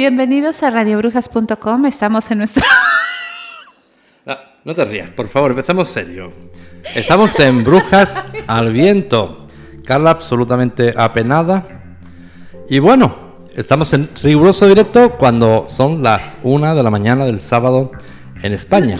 [0.00, 1.84] Bienvenidos a radiobrujas.com.
[1.84, 2.64] Estamos en nuestro.
[4.64, 6.32] No, te rías, por favor, empezamos serio.
[6.94, 9.46] Estamos en Brujas al Viento.
[9.84, 11.64] Carla absolutamente apenada.
[12.68, 13.14] Y bueno,
[13.54, 17.90] estamos en riguroso directo cuando son las una de la mañana del sábado
[18.42, 18.98] en España.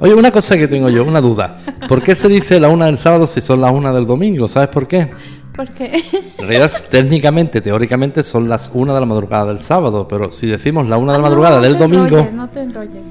[0.00, 1.60] Oye, una cosa que tengo yo, una duda.
[1.88, 4.48] ¿Por qué se dice la una del sábado si son las una del domingo?
[4.48, 5.10] ¿Sabes por qué?
[5.54, 6.02] ¿Por qué?
[6.38, 10.88] En realidad, técnicamente, teóricamente, son las una de la madrugada del sábado, pero si decimos
[10.88, 13.02] la una de la Ah, madrugada no, del no te domingo, enrolles, no te enrolles.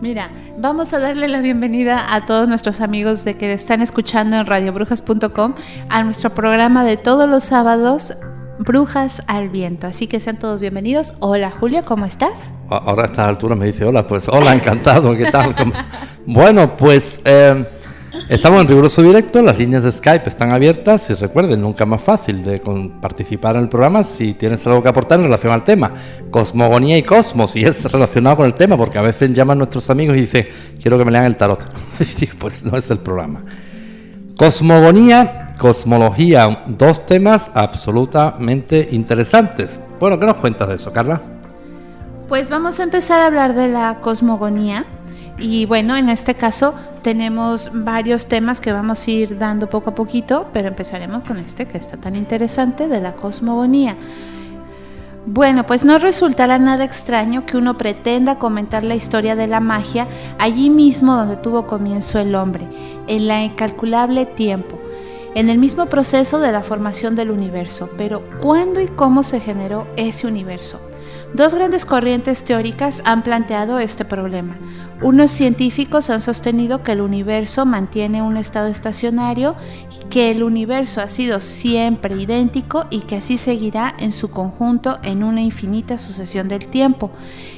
[0.00, 4.46] Mira, vamos a darle la bienvenida a todos nuestros amigos de que están escuchando en
[4.46, 5.54] radiobrujas.com
[5.88, 8.14] a nuestro programa de todos los sábados,
[8.58, 9.86] Brujas al Viento.
[9.86, 11.14] Así que sean todos bienvenidos.
[11.20, 12.50] Hola Julia, ¿cómo estás?
[12.68, 15.54] ahora a estas alturas me dice hola, pues hola, encantado, ¿qué tal?
[15.54, 15.72] ¿Cómo?
[16.26, 17.64] Bueno, pues eh,
[18.28, 22.44] estamos en riguroso directo, las líneas de Skype están abiertas y recuerden, nunca más fácil
[22.44, 22.60] de
[23.00, 25.92] participar en el programa si tienes algo que aportar en relación al tema.
[26.30, 30.16] Cosmogonía y cosmos, y es relacionado con el tema, porque a veces llaman nuestros amigos
[30.16, 30.46] y dicen,
[30.80, 31.60] quiero que me lean el tarot.
[32.38, 33.44] Pues no es el programa.
[34.36, 39.78] Cosmogonía, cosmología, dos temas absolutamente interesantes.
[40.00, 41.20] Bueno, ¿qué nos cuentas de eso, Carla?
[42.28, 44.86] Pues vamos a empezar a hablar de la cosmogonía.
[45.42, 46.72] Y bueno, en este caso
[47.02, 51.66] tenemos varios temas que vamos a ir dando poco a poquito, pero empezaremos con este
[51.66, 53.96] que está tan interesante de la cosmogonía.
[55.26, 60.06] Bueno, pues no resultará nada extraño que uno pretenda comentar la historia de la magia
[60.38, 62.68] allí mismo donde tuvo comienzo el hombre,
[63.08, 64.78] en la incalculable tiempo,
[65.34, 67.90] en el mismo proceso de la formación del universo.
[67.98, 70.80] Pero ¿cuándo y cómo se generó ese universo?
[71.34, 74.58] Dos grandes corrientes teóricas han planteado este problema.
[75.00, 79.56] Unos científicos han sostenido que el universo mantiene un estado estacionario,
[80.10, 85.24] que el universo ha sido siempre idéntico y que así seguirá en su conjunto en
[85.24, 87.10] una infinita sucesión del tiempo.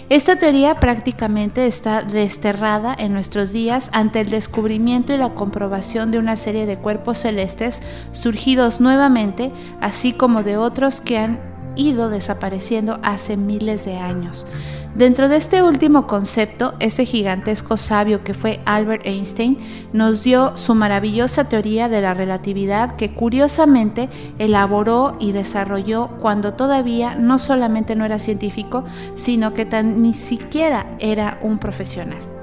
[0.09, 6.21] Esta teoría prácticamente está desterrada en nuestros días ante el descubrimiento y la comprobación de
[6.21, 7.83] una serie de cuerpos celestes
[8.13, 9.51] surgidos nuevamente,
[9.81, 14.47] así como de otros que han ido desapareciendo hace miles de años.
[14.95, 19.59] Dentro de este último concepto, ese gigantesco sabio que fue Albert Einstein
[19.93, 27.17] nos dio su maravillosa teoría de la relatividad que curiosamente elaboró y desarrolló cuando todavía
[27.17, 28.85] no solamente no era científico,
[29.17, 32.34] sino que tan ni siquiera era un profesional.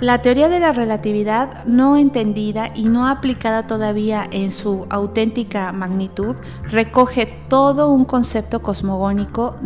[0.00, 6.36] La teoría de la relatividad no entendida y no aplicada todavía en su auténtica magnitud
[6.64, 9.56] recoge todo un concepto cosmogónico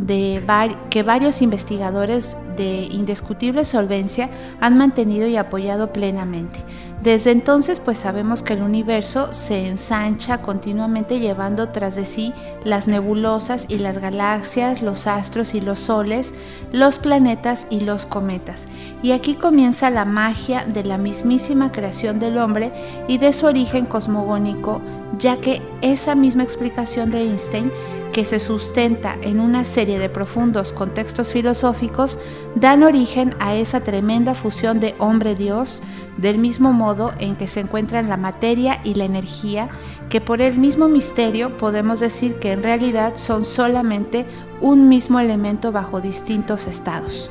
[0.89, 4.31] que varios investigadores de indiscutible solvencia
[4.61, 6.61] han mantenido y apoyado plenamente.
[7.03, 12.89] Desde entonces pues sabemos que el universo se ensancha continuamente llevando tras de sí las
[12.89, 16.35] nebulosas y las galaxias, los astros y los soles,
[16.73, 18.69] los planetas y los cometas.
[19.03, 22.71] Y aquí comienza la magia de la mismísima creación del hombre
[23.09, 24.83] y de su origen cosmogónico,
[25.19, 27.73] ya que esa misma explicación de Einstein
[28.13, 32.19] que se sustenta en una serie de profundos contextos filosóficos,
[32.55, 35.81] dan origen a esa tremenda fusión de hombre-dios,
[36.17, 39.69] del mismo modo en que se encuentran la materia y la energía,
[40.09, 44.27] que por el mismo misterio podemos decir que en realidad son solamente
[44.61, 47.31] un mismo elemento bajo distintos estados.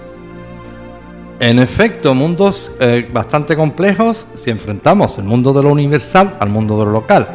[1.40, 6.78] En efecto, mundos eh, bastante complejos si enfrentamos el mundo de lo universal al mundo
[6.80, 7.28] de lo local.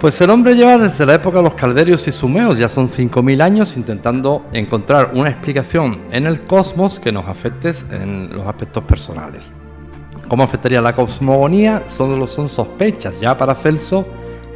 [0.00, 3.42] Pues el hombre lleva desde la época de los calderios y sumeos, ya son 5.000
[3.42, 9.52] años, intentando encontrar una explicación en el cosmos que nos afecte en los aspectos personales.
[10.26, 11.82] ¿Cómo afectaría la cosmogonía?
[11.88, 13.20] Solo son sospechas.
[13.20, 14.06] Ya para Celso,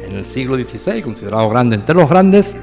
[0.03, 2.55] en el siglo XVI, considerado grande entre los grandes,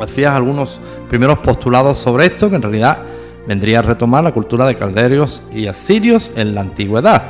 [0.00, 2.98] hacía algunos primeros postulados sobre esto, que en realidad
[3.46, 7.22] vendría a retomar la cultura de calderios y asirios en la antigüedad.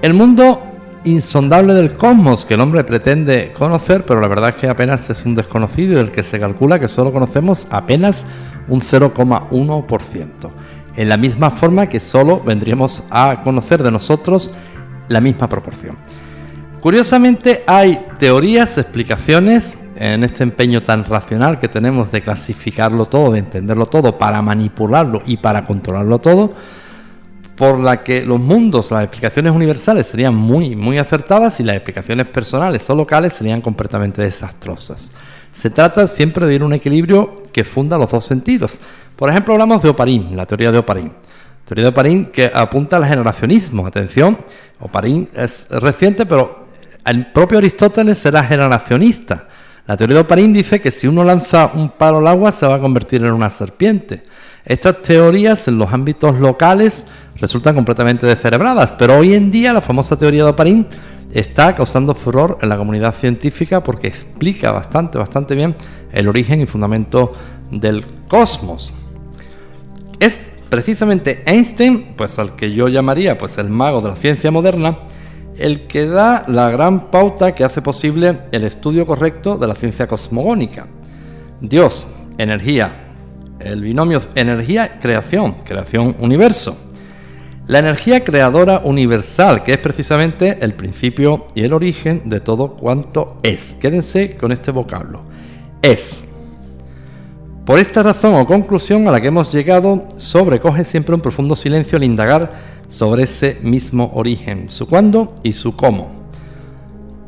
[0.00, 0.62] El mundo
[1.04, 5.24] insondable del cosmos que el hombre pretende conocer, pero la verdad es que apenas es
[5.24, 8.26] un desconocido del que se calcula que solo conocemos apenas
[8.68, 10.28] un 0,1%.
[10.96, 14.52] En la misma forma que solo vendríamos a conocer de nosotros
[15.08, 15.96] la misma proporción.
[16.80, 23.38] Curiosamente hay teorías, explicaciones en este empeño tan racional que tenemos de clasificarlo todo, de
[23.38, 26.54] entenderlo todo, para manipularlo y para controlarlo todo,
[27.62, 32.26] por la que los mundos, las explicaciones universales serían muy, muy acertadas y las explicaciones
[32.26, 35.12] personales o locales serían completamente desastrosas.
[35.52, 38.80] Se trata siempre de ir a un equilibrio que funda los dos sentidos.
[39.14, 41.12] Por ejemplo, hablamos de Oparín, la teoría de Oparín.
[41.64, 43.86] Teoría de Oparín que apunta al generacionismo.
[43.86, 44.38] Atención,
[44.80, 46.64] Oparín es reciente, pero
[47.06, 49.46] el propio Aristóteles era generacionista.
[49.86, 52.76] La teoría de Oparín dice que si uno lanza un palo al agua se va
[52.76, 54.22] a convertir en una serpiente.
[54.64, 57.04] Estas teorías en los ámbitos locales
[57.36, 60.86] resultan completamente descerebradas, pero hoy en día la famosa teoría de Oparín
[61.32, 65.74] está causando furor en la comunidad científica porque explica bastante, bastante bien
[66.12, 67.32] el origen y fundamento
[67.72, 68.92] del cosmos.
[70.20, 70.38] Es
[70.68, 74.98] precisamente Einstein, pues al que yo llamaría pues el mago de la ciencia moderna,
[75.62, 80.08] el que da la gran pauta que hace posible el estudio correcto de la ciencia
[80.08, 80.88] cosmogónica.
[81.60, 82.92] Dios, energía,
[83.60, 86.76] el binomio energía-creación, creación-universo.
[87.68, 93.38] La energía creadora universal, que es precisamente el principio y el origen de todo cuanto
[93.44, 93.76] es.
[93.80, 95.22] Quédense con este vocablo.
[95.80, 96.24] Es.
[97.64, 101.96] Por esta razón o conclusión a la que hemos llegado, sobrecoge siempre un profundo silencio
[101.96, 102.52] al indagar
[102.88, 106.10] sobre ese mismo origen, su cuándo y su cómo.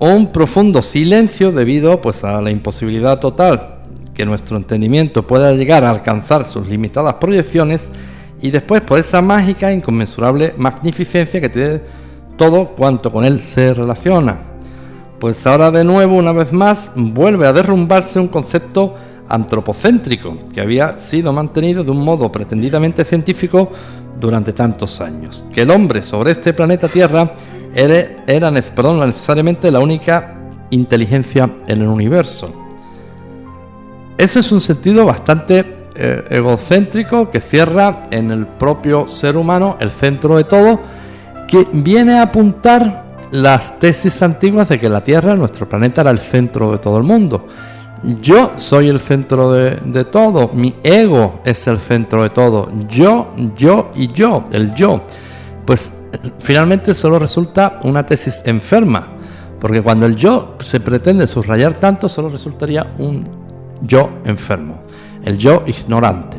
[0.00, 3.82] Un profundo silencio debido pues, a la imposibilidad total
[4.12, 7.88] que nuestro entendimiento pueda llegar a alcanzar sus limitadas proyecciones
[8.42, 11.80] y después por esa mágica e inconmensurable magnificencia que tiene
[12.36, 14.38] todo cuanto con él se relaciona.
[15.20, 18.96] Pues ahora de nuevo, una vez más, vuelve a derrumbarse un concepto
[19.28, 23.70] antropocéntrico que había sido mantenido de un modo pretendidamente científico
[24.18, 25.44] durante tantos años.
[25.52, 27.34] Que el hombre sobre este planeta Tierra
[27.74, 30.34] era, necesariamente la única
[30.70, 32.52] inteligencia en el universo.
[34.16, 39.90] Ese es un sentido bastante eh, egocéntrico que cierra en el propio ser humano el
[39.90, 40.80] centro de todo,
[41.48, 46.20] que viene a apuntar las tesis antiguas de que la Tierra, nuestro planeta, era el
[46.20, 47.46] centro de todo el mundo.
[48.20, 53.90] Yo soy el centro de, todo, mi ego es el centro de todo, yo, yo
[53.94, 55.02] y yo, el yo.
[55.64, 55.92] Pues
[56.40, 59.08] finalmente solo resulta una tesis enferma,
[59.58, 63.24] porque cuando el yo se pretende subrayar tanto, solo resultaría un
[63.80, 64.84] yo enfermo
[65.24, 66.36] el yo ignorante.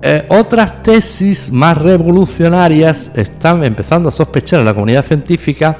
[0.00, 5.76] Eh, otras tesis más revolucionarias están empezando a sospechar en la comunidad científica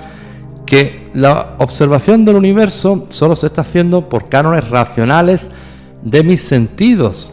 [0.68, 5.50] que la observación del universo solo se está haciendo por cánones racionales
[6.02, 7.32] de mis sentidos.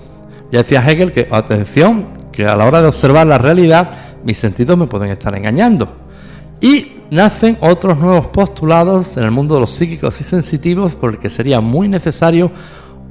[0.54, 3.90] Ya decía Hegel que, atención, que a la hora de observar la realidad,
[4.24, 5.90] mis sentidos me pueden estar engañando.
[6.62, 11.60] Y nacen otros nuevos postulados en el mundo de los psíquicos y sensitivos porque sería
[11.60, 12.54] muy necesario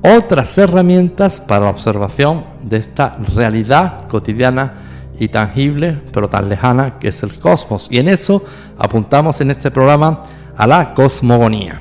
[0.00, 7.09] otras herramientas para la observación de esta realidad cotidiana y tangible, pero tan lejana que
[7.09, 7.88] es el cosmos.
[7.90, 8.44] Y en eso
[8.78, 10.23] apuntamos en este programa
[10.56, 11.80] a la cosmogonía.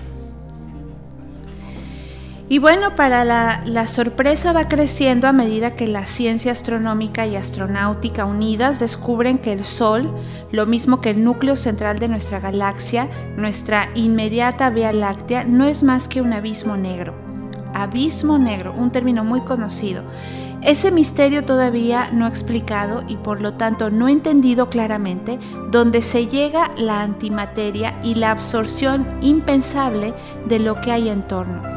[2.49, 7.35] Y bueno, para la, la, sorpresa va creciendo a medida que la ciencia astronómica y
[7.35, 10.13] astronáutica unidas descubren que el Sol,
[10.51, 15.81] lo mismo que el núcleo central de nuestra galaxia, nuestra inmediata Vía Láctea, no es
[15.81, 17.23] más que un abismo negro
[17.73, 20.03] abismo negro, un término muy conocido.
[20.65, 25.37] Ese misterio todavía no explicado y por lo tanto no entendido claramente,
[25.71, 30.13] donde se llega la antimateria y la absorción impensable
[30.47, 31.72] de lo que hay en torno.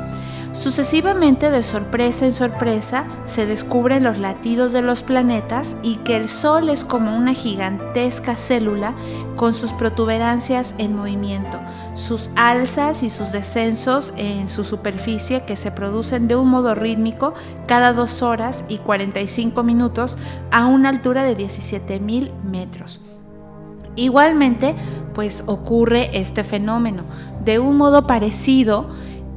[0.57, 6.31] Sucesivamente, de sorpresa en sorpresa, se descubren los latidos de los planetas y que el
[6.31, 8.95] Sol es como una gigantesca célula
[9.37, 11.61] con sus protuberancias en movimiento,
[11.95, 17.35] sus alzas y sus descensos en su superficie que se producen de un modo rítmico
[17.67, 20.17] cada dos horas y 45 minutos
[20.51, 23.03] a una altura de 17.000 metros.
[23.95, 24.75] Igualmente,
[25.15, 27.03] pues ocurre este fenómeno
[27.45, 28.89] de un modo parecido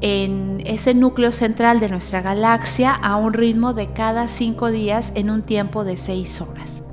[0.02, 5.30] en ese núcleo central de nuestra galaxia a un ritmo de cada cinco días en
[5.30, 6.84] un tiempo de seis horas.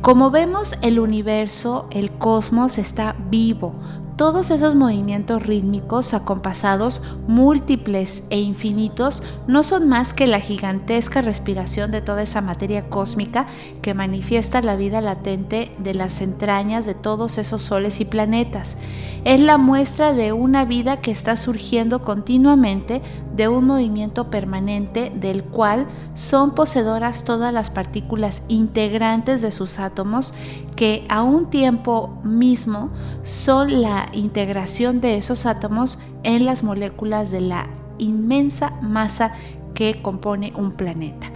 [0.00, 3.74] Como vemos, el universo, el cosmos está vivo,
[4.16, 11.90] todos esos movimientos rítmicos acompasados, múltiples e infinitos, no son más que la gigantesca respiración
[11.90, 13.46] de toda esa materia cósmica
[13.82, 18.76] que manifiesta la vida latente de las entrañas de todos esos soles y planetas.
[19.24, 23.02] Es la muestra de una vida que está surgiendo continuamente
[23.34, 30.32] de un movimiento permanente del cual son poseedoras todas las partículas integrantes de sus átomos
[30.76, 32.90] que a un tiempo mismo
[33.24, 37.68] son la integración de esos átomos en las moléculas de la
[37.98, 39.34] inmensa masa
[39.74, 41.30] que compone un planeta.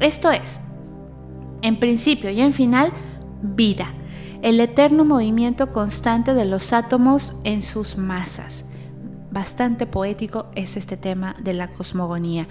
[0.00, 0.60] Esto es,
[1.62, 2.92] en principio y en final,
[3.42, 3.94] vida,
[4.42, 8.65] el eterno movimiento constante de los átomos en sus masas
[9.36, 12.48] bastante poético es este tema de la cosmogonía.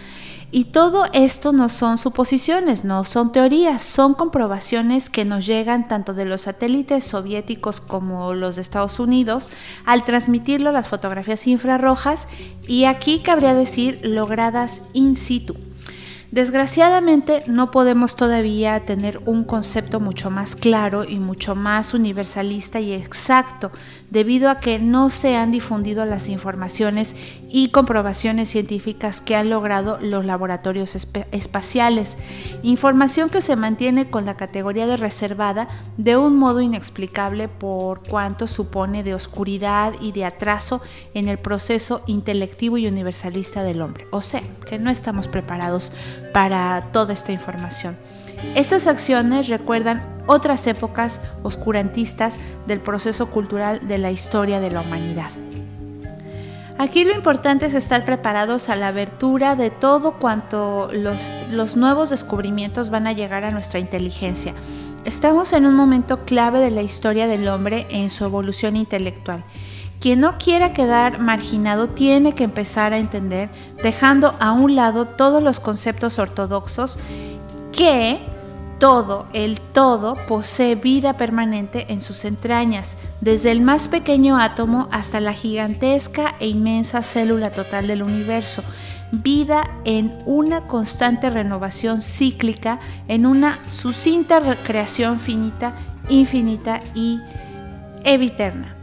[0.51, 6.13] Y todo esto no son suposiciones, no son teorías, son comprobaciones que nos llegan tanto
[6.13, 9.50] de los satélites soviéticos como los de Estados Unidos
[9.84, 12.27] al transmitirlo las fotografías infrarrojas
[12.68, 15.56] y aquí cabría decir logradas in situ.
[16.36, 22.92] Desgraciadamente no podemos todavía tener un concepto mucho más claro y mucho más universalista y
[22.92, 23.72] exacto
[24.10, 27.15] debido a que no se han difundido las informaciones
[27.50, 30.98] y comprobaciones científicas que han logrado los laboratorios
[31.32, 32.18] espaciales,
[32.63, 38.48] información que se mantiene con la categoría de reservada de un modo inexplicable por cuanto
[38.48, 40.82] supone de oscuridad y de atraso
[41.13, 45.94] en el proceso intelectivo y universalista del hombre, o sea, que no estamos preparados
[46.36, 47.96] para toda esta información.
[48.56, 55.30] Estas acciones recuerdan otras épocas oscurantistas del proceso cultural de la historia de la humanidad.
[56.77, 61.15] Aquí lo importante es estar preparados a la abertura de todo cuanto los,
[61.51, 64.54] los, nuevos descubrimientos van a llegar a nuestra inteligencia.
[65.06, 69.46] Estamos en un momento clave de la historia del hombre en su evolución intelectual
[70.00, 73.50] quien no quiera quedar marginado tiene que empezar a entender,
[73.82, 76.98] dejando a un lado todos los conceptos ortodoxos,
[77.72, 78.20] que
[78.80, 85.20] todo, el todo, posee vida permanente en sus entrañas, desde el más pequeño átomo hasta
[85.22, 88.64] la gigantesca e inmensa célula total del universo.
[89.12, 95.74] Vida en una constante renovación cíclica, en una sucinta recreación finita,
[96.10, 97.22] infinita y
[98.04, 98.75] eviterna.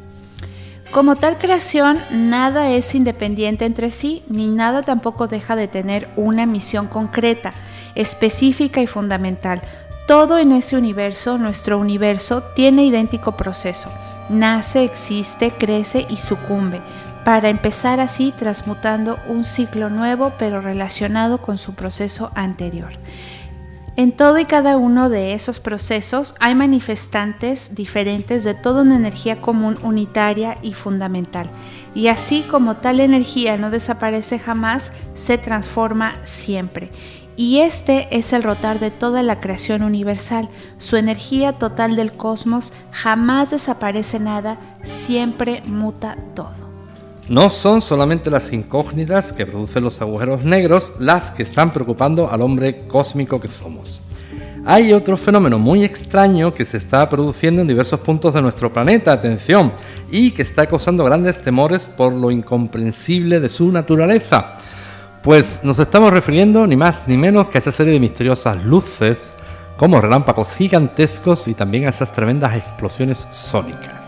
[0.93, 6.45] Como tal creación, nada es independiente entre sí, ni nada tampoco deja de tener una
[6.45, 7.55] misión concreta,
[7.95, 9.63] específica y fundamental.
[10.07, 13.89] Todo en ese universo, nuestro universo, tiene idéntico proceso.
[14.29, 16.83] Nace, existe, crece y sucumbe,
[17.25, 22.93] para empezar así transmutando un ciclo nuevo pero relacionado con su proceso anterior.
[23.95, 29.43] En todo y cada uno de esos procesos hay manifestantes diferentes de toda una energía
[29.43, 31.51] común unitaria y fundamental.
[31.95, 36.91] Y así como tal energía no desaparece jamás, se transforma siempre.
[37.37, 40.49] Y este es el rotar de toda la creación universal.
[40.79, 46.62] Su energía total del cosmos jamás desaparece nada, siempre muta todo.
[47.33, 52.43] No son solamente las incógnitas que producen los agujeros negros las que están preocupando al
[52.43, 54.03] hombre cósmico que somos.
[54.67, 59.13] Hay otro fenómeno muy extraño que se está produciendo en diversos puntos de nuestro planeta,
[59.13, 59.73] atención,
[60.11, 64.53] y que está causando grandes temores por lo incomprensible de su naturaleza.
[65.23, 69.33] Pues nos estamos refiriendo ni más ni menos que a esa serie de misteriosas luces,
[69.79, 74.02] como relámpagos gigantescos y también a esas tremendas explosiones sónicas.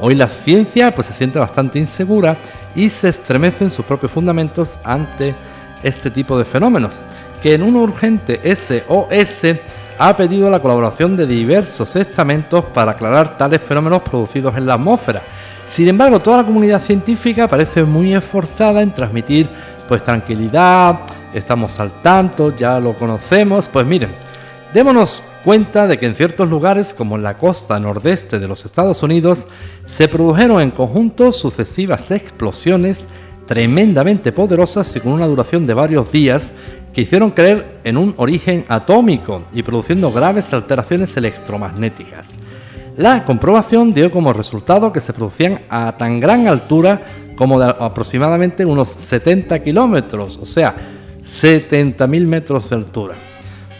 [0.00, 2.36] Hoy la ciencia pues, se siente bastante insegura
[2.74, 5.34] y se estremece en sus propios fundamentos ante
[5.82, 7.02] este tipo de fenómenos,
[7.42, 9.58] que en un urgente SOS
[9.98, 15.22] ha pedido la colaboración de diversos estamentos para aclarar tales fenómenos producidos en la atmósfera.
[15.66, 19.48] Sin embargo, toda la comunidad científica parece muy esforzada en transmitir
[19.86, 21.00] pues tranquilidad,
[21.34, 24.14] estamos al tanto, ya lo conocemos, pues miren,
[24.72, 29.48] Démonos cuenta de que en ciertos lugares, como la costa nordeste de los Estados Unidos,
[29.84, 33.08] se produjeron en conjunto sucesivas explosiones
[33.46, 36.52] tremendamente poderosas y con una duración de varios días
[36.92, 42.28] que hicieron creer en un origen atómico y produciendo graves alteraciones electromagnéticas.
[42.96, 47.02] La comprobación dio como resultado que se producían a tan gran altura
[47.34, 50.76] como de aproximadamente unos 70 kilómetros, o sea,
[51.20, 53.29] 70.000 metros de altura.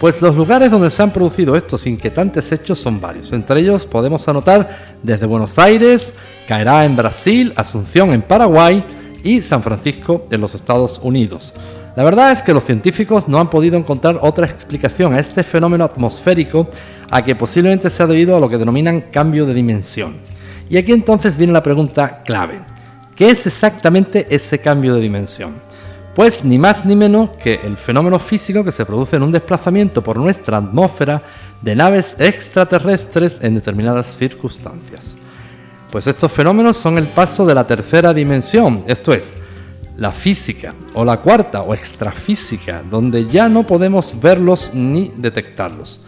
[0.00, 3.34] Pues los lugares donde se han producido estos inquietantes hechos son varios.
[3.34, 6.14] Entre ellos podemos anotar desde Buenos Aires,
[6.48, 8.82] Caerá en Brasil, Asunción en Paraguay
[9.22, 11.52] y San Francisco en los Estados Unidos.
[11.96, 15.84] La verdad es que los científicos no han podido encontrar otra explicación a este fenómeno
[15.84, 16.66] atmosférico
[17.10, 20.16] a que posiblemente sea debido a lo que denominan cambio de dimensión.
[20.70, 22.62] Y aquí entonces viene la pregunta clave.
[23.14, 25.69] ¿Qué es exactamente ese cambio de dimensión?
[26.14, 30.02] Pues ni más ni menos que el fenómeno físico que se produce en un desplazamiento
[30.02, 31.22] por nuestra atmósfera
[31.62, 35.16] de naves extraterrestres en determinadas circunstancias.
[35.90, 39.34] Pues estos fenómenos son el paso de la tercera dimensión, esto es,
[39.96, 46.00] la física, o la cuarta o extrafísica, donde ya no podemos verlos ni detectarlos.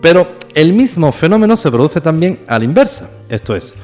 [0.00, 3.74] Pero el mismo fenómeno se produce también a la inversa, esto es,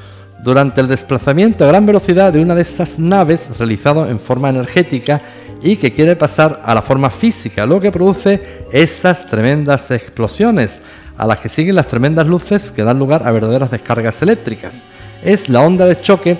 [0.43, 5.21] durante el desplazamiento a gran velocidad de una de estas naves realizado en forma energética
[5.65, 10.79] y que quiere pasar a la forma física, lo que produce esas tremendas explosiones,
[11.17, 14.83] a las que siguen las tremendas luces que dan lugar a verdaderas descargas eléctricas.
[15.23, 16.37] Es la onda de choque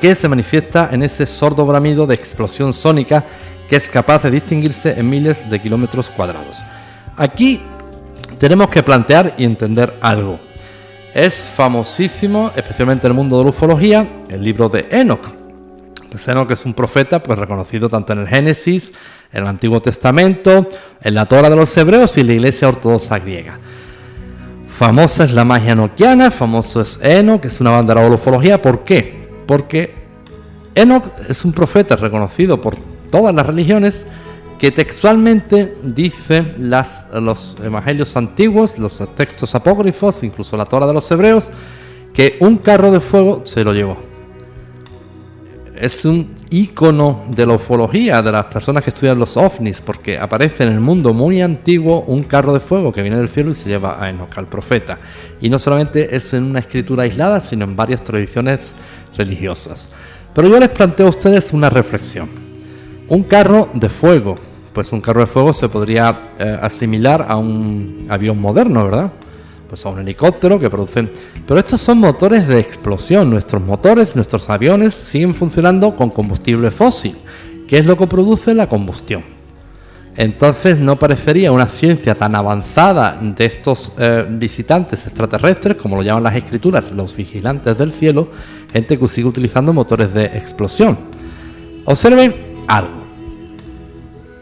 [0.00, 3.24] que se manifiesta en ese sordo bramido de explosión sónica
[3.68, 6.66] que es capaz de distinguirse en miles de kilómetros cuadrados.
[7.16, 7.62] Aquí
[8.40, 10.40] tenemos que plantear y entender algo.
[11.14, 15.39] Es famosísimo, especialmente en el mundo de la ufología, el libro de Enoch,
[16.10, 18.92] que es un profeta pues reconocido tanto en el Génesis,
[19.32, 20.66] en el Antiguo Testamento,
[21.00, 23.58] en la Torah de los Hebreos y la Iglesia Ortodoxa griega.
[24.68, 28.60] Famosa es la magia enoquiana, famoso es Enoch, que es una bandera de la ufología.
[28.60, 29.28] ¿Por qué?
[29.46, 29.94] Porque
[30.74, 32.76] Enoch es un profeta reconocido por
[33.10, 34.04] todas las religiones
[34.58, 41.10] que textualmente dice las, los evangelios antiguos, los textos apócrifos, incluso la Torah de los
[41.10, 41.50] Hebreos,
[42.12, 44.09] que un carro de fuego se lo llevó
[45.80, 50.64] es un icono de la ufología, de las personas que estudian los ovnis, porque aparece
[50.64, 53.68] en el mundo muy antiguo un carro de fuego que viene del cielo y se
[53.70, 54.98] lleva a Enoch, al profeta.
[55.40, 58.74] Y no solamente es en una escritura aislada, sino en varias tradiciones
[59.16, 59.90] religiosas.
[60.34, 62.28] Pero yo les planteo a ustedes una reflexión.
[63.08, 64.36] Un carro de fuego,
[64.72, 69.12] pues un carro de fuego se podría eh, asimilar a un avión moderno, ¿verdad?
[69.70, 71.08] Pues a un helicóptero que producen...
[71.46, 73.30] Pero estos son motores de explosión.
[73.30, 77.16] Nuestros motores, nuestros aviones siguen funcionando con combustible fósil,
[77.68, 79.22] que es lo que produce la combustión.
[80.16, 86.24] Entonces no parecería una ciencia tan avanzada de estos eh, visitantes extraterrestres, como lo llaman
[86.24, 88.28] las escrituras, los vigilantes del cielo,
[88.72, 90.98] gente que sigue utilizando motores de explosión.
[91.84, 92.34] Observen
[92.66, 92.99] algo.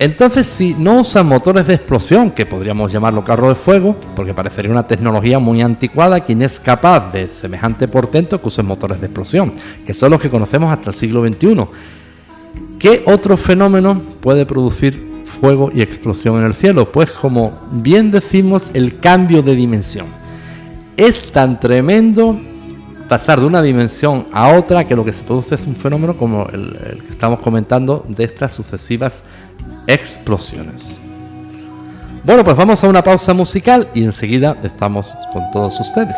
[0.00, 4.70] Entonces, si no usan motores de explosión, que podríamos llamarlo carro de fuego, porque parecería
[4.70, 9.52] una tecnología muy anticuada, quien es capaz de semejante portento que usen motores de explosión,
[9.84, 11.66] que son los que conocemos hasta el siglo XXI.
[12.78, 16.92] ¿Qué otro fenómeno puede producir fuego y explosión en el cielo?
[16.92, 20.06] Pues como bien decimos, el cambio de dimensión.
[20.96, 22.38] Es tan tremendo
[23.08, 26.46] pasar de una dimensión a otra que lo que se produce es un fenómeno como
[26.52, 29.22] el, el que estamos comentando de estas sucesivas
[29.88, 31.00] explosiones.
[32.22, 36.16] Bueno, pues vamos a una pausa musical y enseguida estamos con todos ustedes.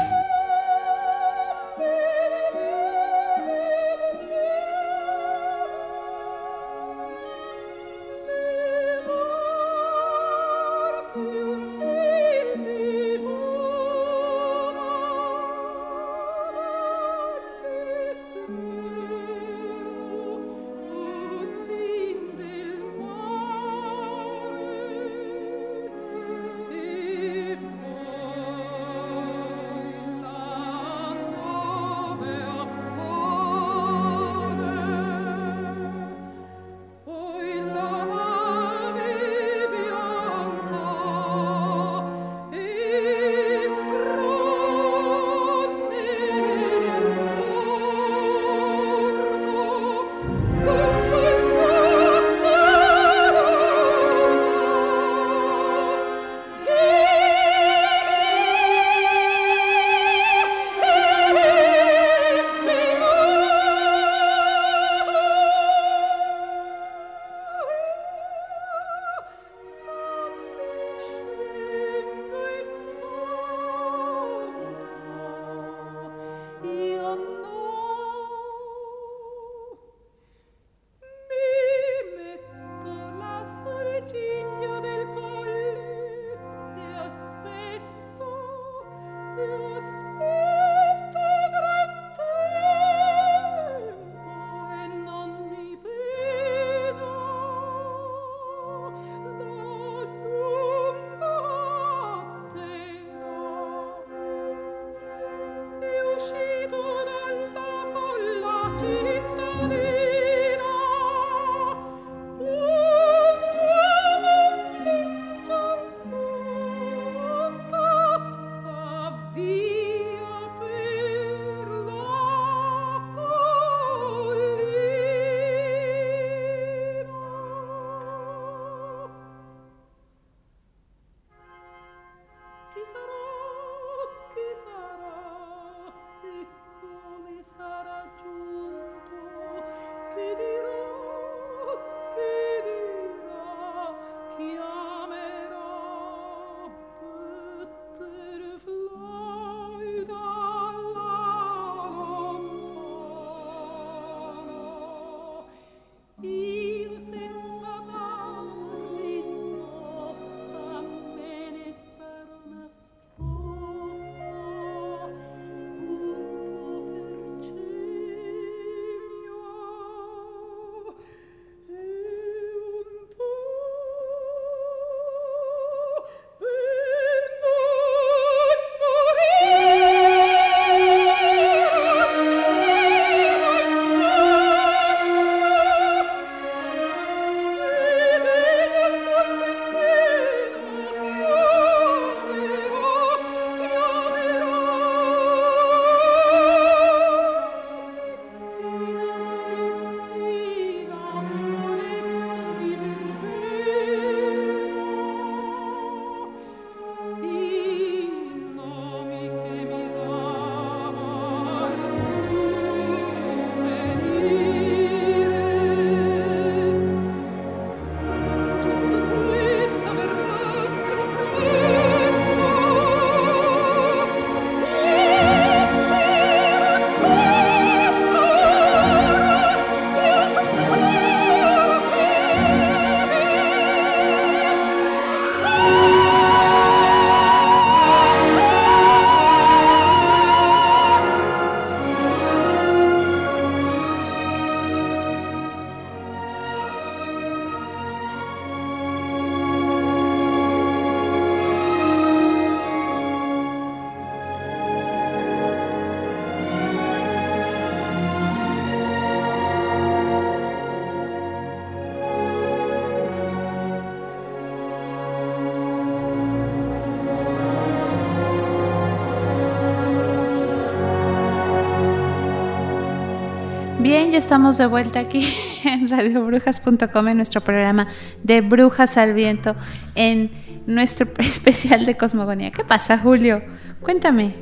[274.21, 277.89] Estamos de vuelta aquí en radiobrujas.com en nuestro programa
[278.23, 279.57] de Brujas al Viento
[279.95, 280.31] en
[280.67, 282.51] nuestro especial de Cosmogonía.
[282.51, 283.43] ¿Qué pasa, Julio?
[283.81, 284.35] Cuéntame.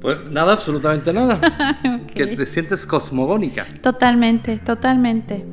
[0.00, 1.38] Pues nada, absolutamente nada.
[2.14, 3.66] Que te sientes cosmogónica.
[3.80, 5.44] Totalmente, totalmente.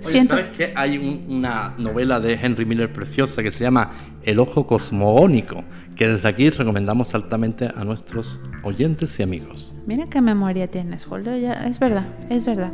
[0.00, 0.36] Siento...
[0.36, 3.90] ¿Sabes que hay una novela de Henry Miller preciosa que se llama
[4.28, 5.64] El ojo cosmogónico?
[5.96, 9.74] Que desde aquí recomendamos altamente a nuestros oyentes y amigos.
[9.86, 11.32] Mira qué memoria tienes, Julio.
[11.32, 12.70] Es verdad, es verdad.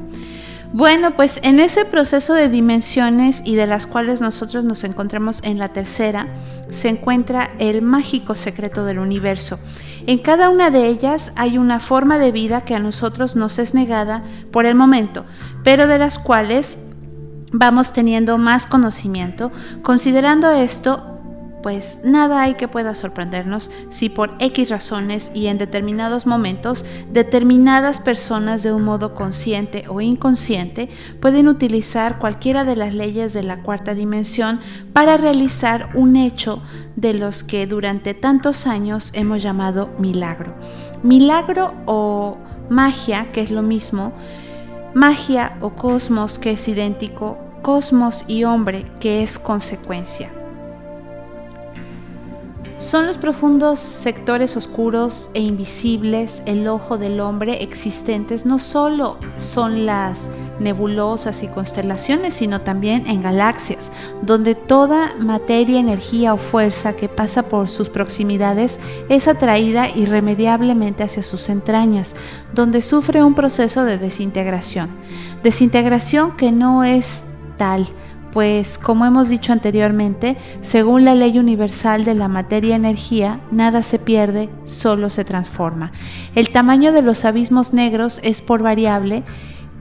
[0.72, 5.58] Bueno, pues en ese proceso de dimensiones y de las cuales nosotros nos encontramos en
[5.58, 6.26] la tercera,
[6.70, 9.60] se encuentra el mágico secreto del universo.
[10.08, 13.74] En cada una de ellas hay una forma de vida que a nosotros nos es
[13.74, 15.24] negada por el momento,
[15.62, 16.78] pero de las cuales
[17.52, 19.52] vamos teniendo más conocimiento.
[19.82, 21.13] Considerando esto,
[21.64, 28.00] pues nada hay que pueda sorprendernos si por X razones y en determinados momentos determinadas
[28.00, 30.90] personas de un modo consciente o inconsciente
[31.22, 34.60] pueden utilizar cualquiera de las leyes de la cuarta dimensión
[34.92, 36.60] para realizar un hecho
[36.96, 40.52] de los que durante tantos años hemos llamado milagro.
[41.02, 42.36] Milagro o
[42.68, 44.12] magia, que es lo mismo,
[44.92, 50.33] magia o cosmos, que es idéntico, cosmos y hombre, que es consecuencia.
[52.84, 59.86] Son los profundos sectores oscuros e invisibles, el ojo del hombre existentes, no solo son
[59.86, 60.28] las
[60.60, 67.44] nebulosas y constelaciones, sino también en galaxias, donde toda materia, energía o fuerza que pasa
[67.44, 72.14] por sus proximidades es atraída irremediablemente hacia sus entrañas,
[72.52, 74.90] donde sufre un proceso de desintegración.
[75.42, 77.24] Desintegración que no es
[77.56, 77.88] tal
[78.34, 84.50] pues como hemos dicho anteriormente, según la ley universal de la materia-energía, nada se pierde,
[84.64, 85.92] solo se transforma.
[86.34, 89.22] El tamaño de los abismos negros es por variable,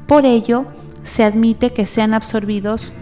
[0.06, 0.66] por ello
[1.02, 2.94] se admite que sean absorbidos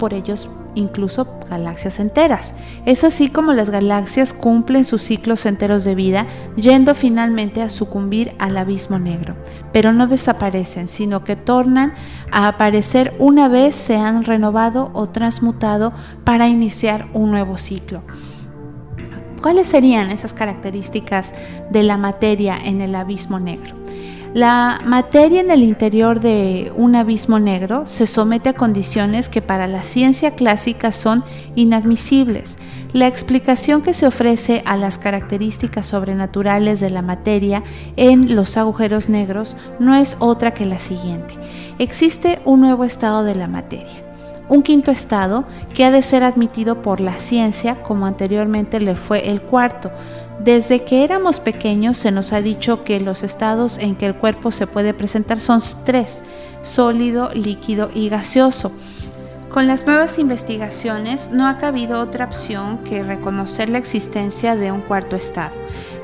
[0.00, 2.54] por ellos incluso galaxias enteras.
[2.84, 8.34] Es así como las galaxias cumplen sus ciclos enteros de vida, yendo finalmente a sucumbir
[8.38, 9.34] al abismo negro.
[9.72, 11.94] Pero no desaparecen, sino que tornan
[12.30, 18.02] a aparecer una vez se han renovado o transmutado para iniciar un nuevo ciclo.
[19.42, 21.32] ¿Cuáles serían esas características
[21.70, 23.85] de la materia en el abismo negro?
[24.36, 29.66] La materia en el interior de un abismo negro se somete a condiciones que para
[29.66, 32.58] la ciencia clásica son inadmisibles.
[32.92, 37.62] La explicación que se ofrece a las características sobrenaturales de la materia
[37.96, 41.32] en los agujeros negros no es otra que la siguiente.
[41.78, 44.04] Existe un nuevo estado de la materia
[44.48, 45.44] un quinto estado
[45.74, 49.90] que ha de ser admitido por la ciencia, como anteriormente le fue el cuarto,
[50.38, 54.50] desde que éramos pequeños se nos ha dicho que los estados en que el cuerpo
[54.50, 56.22] se puede presentar son tres,
[56.62, 58.72] sólido, líquido y gaseoso.
[59.48, 64.82] Con las nuevas investigaciones no ha cabido otra opción que reconocer la existencia de un
[64.82, 65.54] cuarto estado,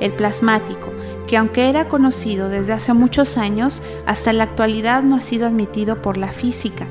[0.00, 0.90] el plasmático,
[1.26, 6.00] que aunque era conocido desde hace muchos años, hasta la actualidad no ha sido admitido
[6.00, 6.86] por la física.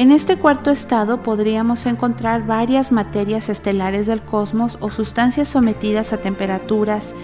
[0.00, 6.16] En este cuarto estado podríamos encontrar varias materias estelares del cosmos o sustancias sometidas a
[6.16, 7.14] temperaturas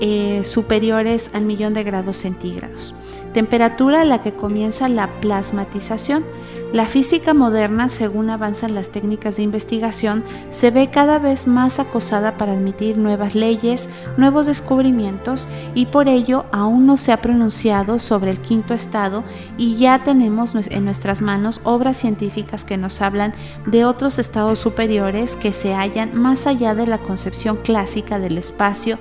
[0.00, 2.92] eh, superiores al millón de grados centígrados
[3.38, 6.24] temperatura a la que comienza la plasmatización.
[6.72, 12.36] La física moderna, según avanzan las técnicas de investigación, se ve cada vez más acosada
[12.36, 18.32] para admitir nuevas leyes, nuevos descubrimientos y por ello aún no se ha pronunciado sobre
[18.32, 19.22] el quinto estado
[19.56, 23.34] y ya tenemos en nuestras manos obras científicas que nos hablan
[23.66, 28.98] de otros estados superiores que se hallan más allá de la concepción clásica del espacio,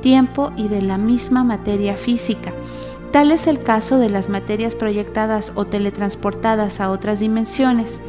[0.00, 2.52] tiempo y de la misma materia física.
[3.12, 8.00] Tal es el caso de las materias proyectadas o teletransportadas a otras dimensiones.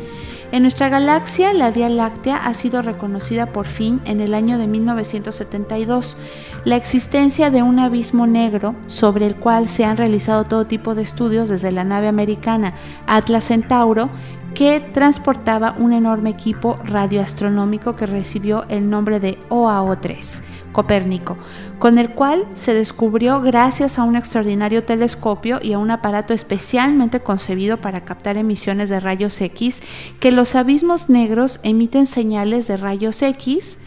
[0.52, 4.68] En nuestra galaxia, la Vía Láctea ha sido reconocida por fin en el año de
[4.68, 6.18] 1972.
[6.66, 11.04] La existencia de un abismo negro sobre el cual se han realizado todo tipo de
[11.04, 12.76] estudios desde la nave americana
[13.08, 14.10] Atlas Centauro
[14.54, 21.38] que transportaba un enorme equipo radioastronómico que recibió el nombre de OAO-3 Copérnico,
[21.80, 27.20] con el cual se descubrió gracias a un extraordinario telescopio y a un aparato especialmente
[27.20, 29.82] concebido para captar emisiones de rayos X,
[30.20, 33.78] que los abismos negros emiten señales de rayos X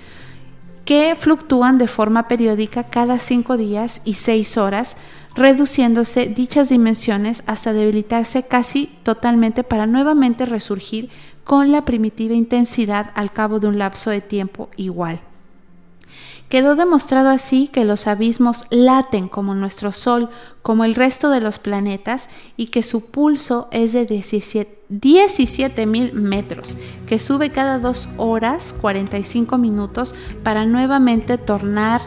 [0.85, 4.97] que fluctúan de forma periódica cada cinco días y seis horas,
[5.35, 11.09] reduciéndose dichas dimensiones hasta debilitarse casi totalmente para nuevamente resurgir
[11.45, 15.21] con la primitiva intensidad al cabo de un lapso de tiempo igual.
[16.55, 20.29] Quedó demostrado así que los abismos laten como nuestro Sol,
[20.63, 26.77] como el resto de los planetas, y que su pulso es de 17 mil metros,
[27.09, 30.15] que sube cada dos horas 45 minutos
[30.45, 32.03] para nuevamente tornar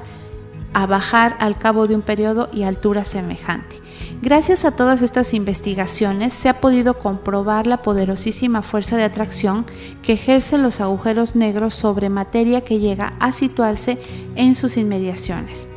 [0.74, 3.82] a bajar al cabo de un periodo y altura semejante.
[4.22, 9.66] Gracias a todas estas investigaciones se ha podido comprobar la poderosísima fuerza de atracción
[10.02, 14.00] que ejercen los agujeros negros sobre materia que llega a situarse
[14.36, 15.70] en sus inmediaciones.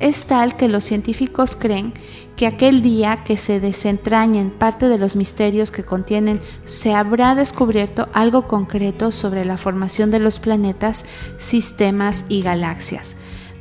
[0.00, 1.94] Es tal que los científicos creen
[2.36, 8.08] que aquel día que se desentrañen parte de los misterios que contienen, se habrá descubierto
[8.12, 11.04] algo concreto sobre la formación de los planetas,
[11.38, 13.14] sistemas y galaxias.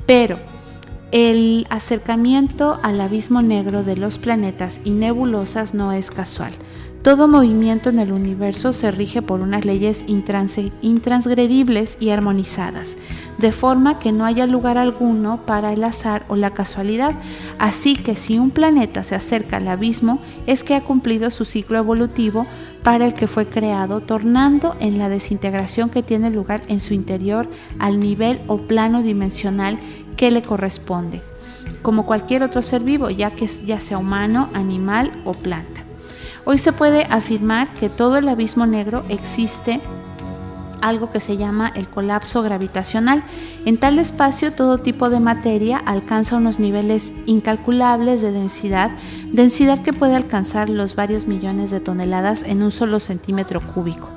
[0.08, 0.40] Pero
[1.14, 6.54] el acercamiento al abismo negro de los planetas y nebulosas no es casual.
[7.04, 12.98] Todo movimiento en el universo se rige por unas leyes intransgredibles y armonizadas,
[13.38, 17.14] de forma que no haya lugar alguno para el azar o la casualidad.
[17.60, 21.78] Así que si un planeta se acerca al abismo, es que ha cumplido su ciclo
[21.78, 22.48] evolutivo
[22.84, 27.48] para el que fue creado, tornando en la desintegración que tiene lugar en su interior
[27.80, 29.78] al nivel o plano dimensional
[30.16, 31.22] que le corresponde,
[31.82, 35.82] como cualquier otro ser vivo, ya que ya sea humano, animal o planta.
[36.46, 39.80] Hoy se puede afirmar que todo el abismo negro existe
[40.84, 43.24] algo que se llama el colapso gravitacional.
[43.66, 48.92] En tal espacio todo tipo de materia alcanza unos niveles incalculables de densidad,
[49.32, 54.10] densidad que puede alcanzar los varios millones de toneladas en un solo centímetro cúbico.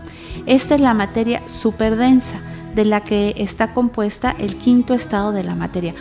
[0.47, 2.41] Esta es la materia superdensa
[2.77, 5.95] de la que está compuesta el quinto estado de la materia.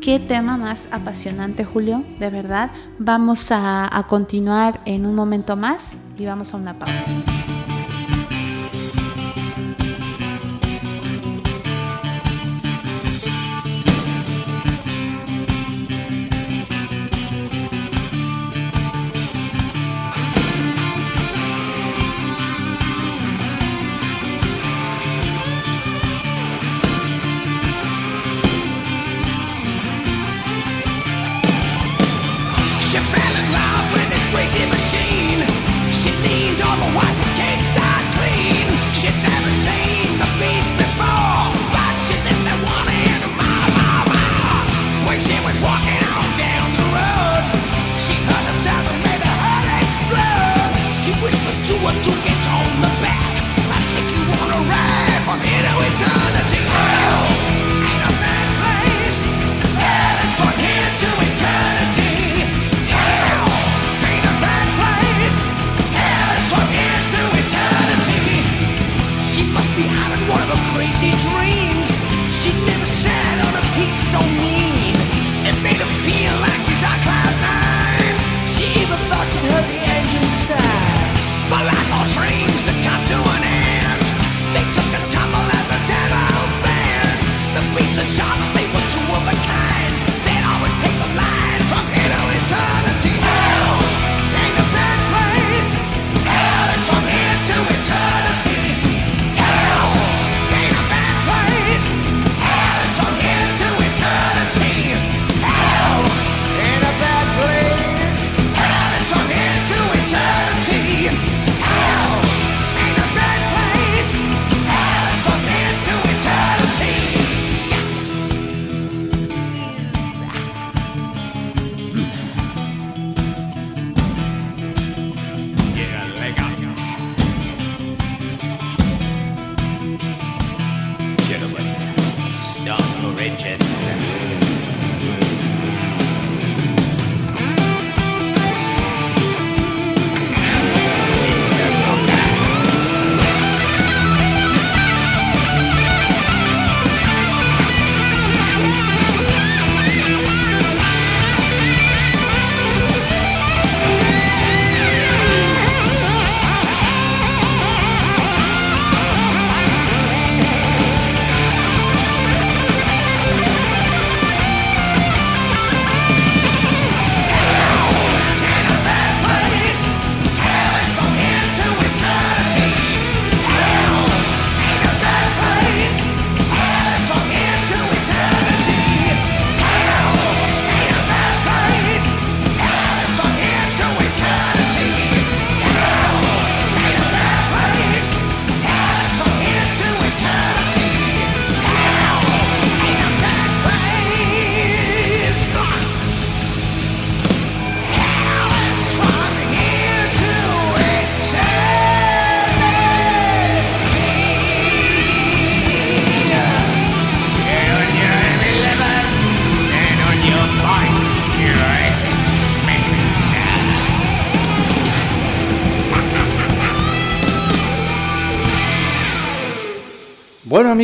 [0.00, 2.70] Qué tema más apasionante, Julio, de verdad.
[2.98, 7.53] Vamos a, continuar en un momento más y vamos a una pausa.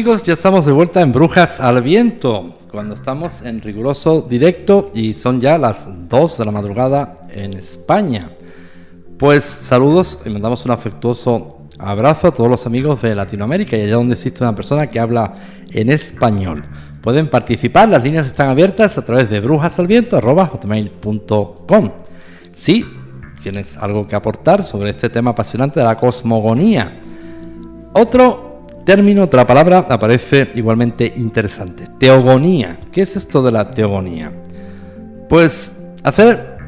[0.01, 5.13] Amigos, ya estamos de vuelta en Brujas al Viento, cuando estamos en riguroso directo y
[5.13, 8.31] son ya las 2 de la madrugada en España.
[9.19, 13.97] Pues saludos y mandamos un afectuoso abrazo a todos los amigos de Latinoamérica y allá
[13.97, 15.35] donde existe una persona que habla
[15.71, 16.65] en español.
[17.03, 21.91] Pueden participar, las líneas están abiertas a través de brujasalviento.com.
[22.53, 22.87] Si
[23.43, 26.99] tienes algo que aportar sobre este tema apasionante de la cosmogonía.
[27.93, 28.50] Otro
[28.91, 31.85] término, otra palabra, aparece igualmente interesante.
[31.97, 32.81] Teogonía.
[32.91, 34.33] ¿Qué es esto de la teogonía?
[35.29, 35.73] Pues
[36.03, 36.59] hacer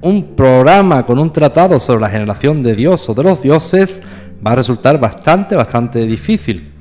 [0.00, 4.02] un programa con un tratado sobre la generación de Dios o de los dioses
[4.46, 6.74] va a resultar bastante, bastante difícil.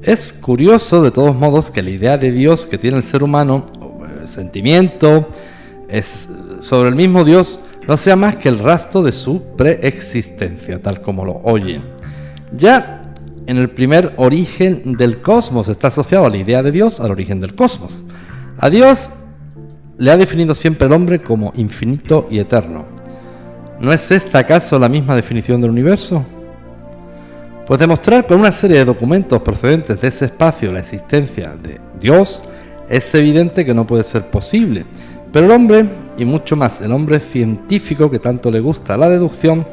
[0.00, 3.66] Es curioso, de todos modos, que la idea de Dios que tiene el ser humano,
[4.20, 5.26] el sentimiento,
[5.88, 6.28] es
[6.60, 7.58] sobre el mismo Dios,
[7.88, 11.82] no sea más que el rastro de su preexistencia, tal como lo oyen.
[12.52, 12.99] Ya
[13.50, 15.68] en el primer origen del cosmos.
[15.68, 18.04] Está asociado a la idea de Dios, al origen del cosmos.
[18.60, 19.10] A Dios
[19.98, 22.84] le ha definido siempre el hombre como infinito y eterno.
[23.80, 26.24] ¿No es esta acaso la misma definición del universo?
[27.66, 32.42] Pues demostrar con una serie de documentos procedentes de ese espacio la existencia de Dios
[32.88, 34.84] es evidente que no puede ser posible.
[35.32, 35.86] Pero el hombre,
[36.16, 39.66] y mucho más el hombre científico que tanto le gusta la deducción,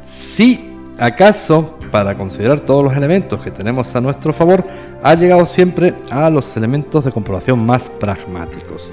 [0.00, 4.64] sí acaso para considerar todos los elementos que tenemos a nuestro favor,
[5.02, 8.92] ha llegado siempre a los elementos de comprobación más pragmáticos.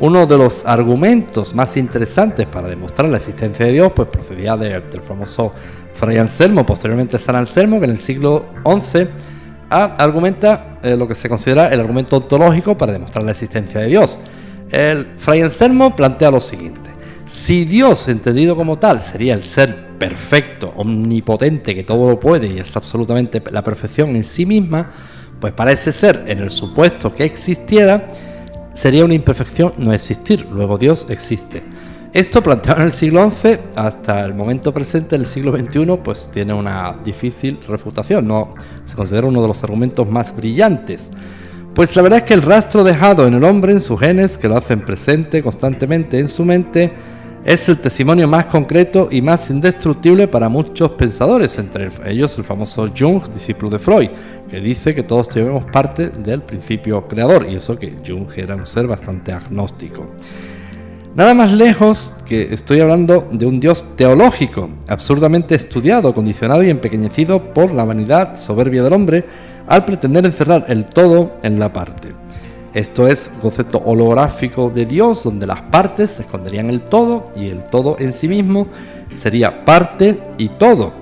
[0.00, 4.82] Uno de los argumentos más interesantes para demostrar la existencia de Dios, pues procedía del
[5.04, 5.52] famoso
[5.94, 9.08] Fray Anselmo, posteriormente San Anselmo, que en el siglo XI
[9.70, 14.18] argumenta eh, lo que se considera el argumento ontológico para demostrar la existencia de Dios.
[14.70, 16.90] El Fray Anselmo plantea lo siguiente:
[17.26, 22.58] si Dios, entendido como tal, sería el ser perfecto, omnipotente, que todo lo puede y
[22.58, 24.90] es absolutamente la perfección en sí misma,
[25.40, 28.08] pues parece ser, en el supuesto que existiera,
[28.74, 31.62] sería una imperfección no existir, luego Dios existe.
[32.12, 36.28] Esto planteado en el siglo XI hasta el momento presente, en el siglo XXI, pues
[36.32, 41.12] tiene una difícil refutación, no se considera uno de los argumentos más brillantes.
[41.76, 44.48] Pues la verdad es que el rastro dejado en el hombre, en sus genes, que
[44.48, 46.92] lo hacen presente constantemente en su mente,
[47.44, 52.88] es el testimonio más concreto y más indestructible para muchos pensadores, entre ellos el famoso
[52.96, 54.10] Jung, discípulo de Freud,
[54.48, 58.66] que dice que todos tenemos parte del principio creador, y eso que Jung era un
[58.66, 60.06] ser bastante agnóstico.
[61.14, 67.52] Nada más lejos que estoy hablando de un Dios teológico, absurdamente estudiado, condicionado y empequeñecido
[67.52, 69.24] por la vanidad soberbia del hombre
[69.66, 72.08] al pretender encerrar el todo en la parte.
[72.74, 77.64] Esto es concepto holográfico de Dios, donde las partes se esconderían el todo y el
[77.64, 78.66] todo en sí mismo
[79.14, 80.92] sería parte y todo.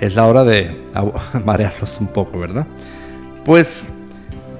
[0.00, 0.84] Es la hora de
[1.44, 2.66] marearlos un poco, ¿verdad?
[3.44, 3.88] Pues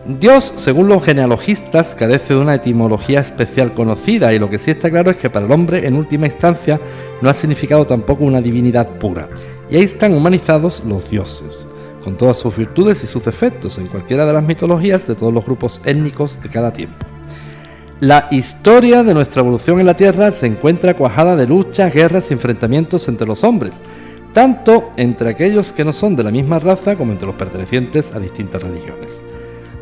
[0.06, 4.90] Dios, según los genealogistas, carece de una etimología especial conocida y lo que sí está
[4.90, 6.80] claro es que para el hombre, en última instancia,
[7.20, 9.28] no ha significado tampoco una divinidad pura.
[9.70, 11.68] Y ahí están humanizados los dioses,
[12.08, 15.44] con todas sus virtudes y sus defectos en cualquiera de las mitologías de todos los
[15.44, 17.04] grupos étnicos de cada tiempo.
[18.00, 22.32] La historia de nuestra evolución en la Tierra se encuentra cuajada de luchas, guerras y
[22.32, 23.74] enfrentamientos entre los hombres,
[24.32, 28.18] tanto entre aquellos que no son de la misma raza como entre los pertenecientes a
[28.18, 29.20] distintas religiones.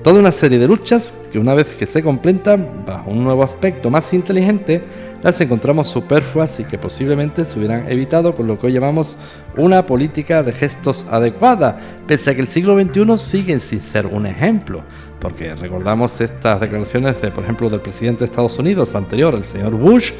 [0.02, 3.88] Toda una serie de luchas que una vez que se completan bajo un nuevo aspecto
[3.88, 4.82] más inteligente,
[5.26, 9.16] las encontramos superfluas y que posiblemente se hubieran evitado con lo que hoy llamamos
[9.56, 14.24] una política de gestos adecuada, pese a que el siglo XXI sigue sin ser un
[14.24, 14.82] ejemplo,
[15.18, 19.72] porque recordamos estas declaraciones, de, por ejemplo, del presidente de Estados Unidos anterior, el señor
[19.72, 20.12] Bush,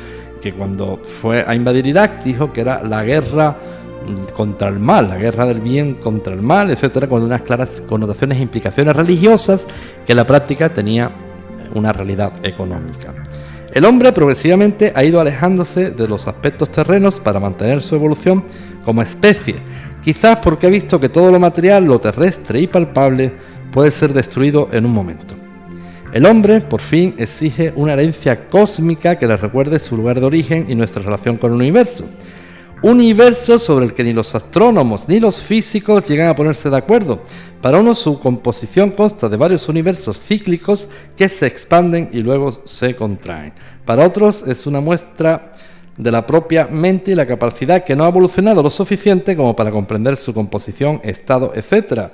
[0.42, 3.56] que cuando fue a invadir Irak dijo que era la guerra
[4.34, 8.38] contra el mal, la guerra del bien contra el mal, etcétera, con unas claras connotaciones
[8.38, 9.68] e implicaciones religiosas
[10.04, 11.12] que en la práctica tenía
[11.74, 13.14] una realidad económica.
[13.76, 18.42] El hombre progresivamente ha ido alejándose de los aspectos terrenos para mantener su evolución
[18.86, 19.56] como especie,
[20.02, 23.32] quizás porque ha visto que todo lo material, lo terrestre y palpable
[23.70, 25.34] puede ser destruido en un momento.
[26.14, 30.64] El hombre, por fin, exige una herencia cósmica que le recuerde su lugar de origen
[30.70, 32.06] y nuestra relación con el universo
[32.82, 37.20] universo sobre el que ni los astrónomos ni los físicos llegan a ponerse de acuerdo.
[37.62, 42.94] Para uno su composición consta de varios universos cíclicos que se expanden y luego se
[42.94, 43.52] contraen.
[43.84, 45.52] Para otros es una muestra
[45.96, 49.70] de la propia mente y la capacidad que no ha evolucionado lo suficiente como para
[49.70, 52.10] comprender su composición, estado, etc.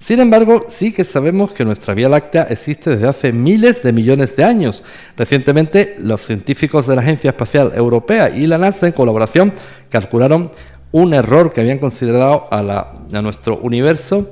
[0.00, 4.34] Sin embargo, sí que sabemos que nuestra Vía Láctea existe desde hace miles de millones
[4.34, 4.82] de años.
[5.14, 9.52] Recientemente, los científicos de la Agencia Espacial Europea y la NASA, en colaboración,
[9.90, 10.50] calcularon
[10.90, 14.30] un error que habían considerado a, nuestro universo,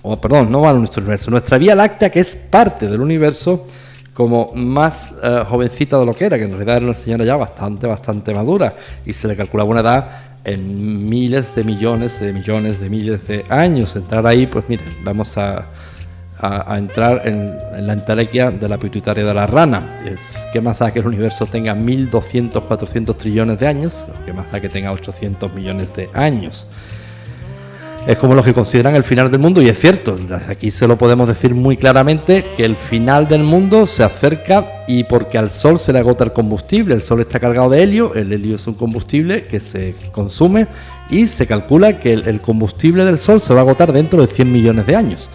[0.00, 3.66] o perdón, no a nuestro universo, nuestra Vía Láctea, que es parte del universo,
[4.14, 7.36] como más eh, jovencita de lo que era, que en realidad era una señora ya
[7.36, 12.80] bastante, bastante madura, y se le calculaba una edad en miles de millones de millones
[12.80, 13.96] de miles de años.
[13.96, 15.66] Entrar ahí, pues mire, vamos a,
[16.40, 20.00] a, entrar en, la entelequia de la pituitaria de la rana.
[20.04, 24.06] Es, ¿Qué más da que el universo tenga 1200, 400 trillones de años?
[24.24, 26.66] ¿Qué más da que tenga 800 millones de años?
[28.06, 30.16] Es como los que consideran el final del mundo y es cierto,
[30.48, 35.04] aquí se lo podemos decir muy claramente que el final del mundo se acerca y
[35.04, 38.32] porque al Sol se le agota el combustible, el Sol está cargado de helio, el
[38.32, 40.66] helio es un combustible que se consume
[41.10, 44.50] y se calcula que el, combustible del Sol se va a agotar dentro de 100
[44.50, 45.28] millones de años.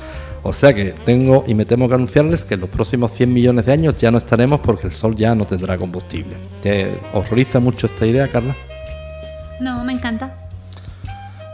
[0.43, 3.65] O sea que tengo y me temo que anunciarles que en los próximos 100 millones
[3.65, 6.35] de años ya no estaremos porque el Sol ya no tendrá combustible.
[6.61, 8.55] ¿Te horroriza mucho esta idea, Carla?
[9.59, 10.44] No, me encanta.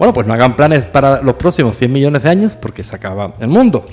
[0.01, 3.35] Bueno, pues no hagan planes para los próximos 100 millones de años porque se acaba
[3.39, 3.85] el mundo.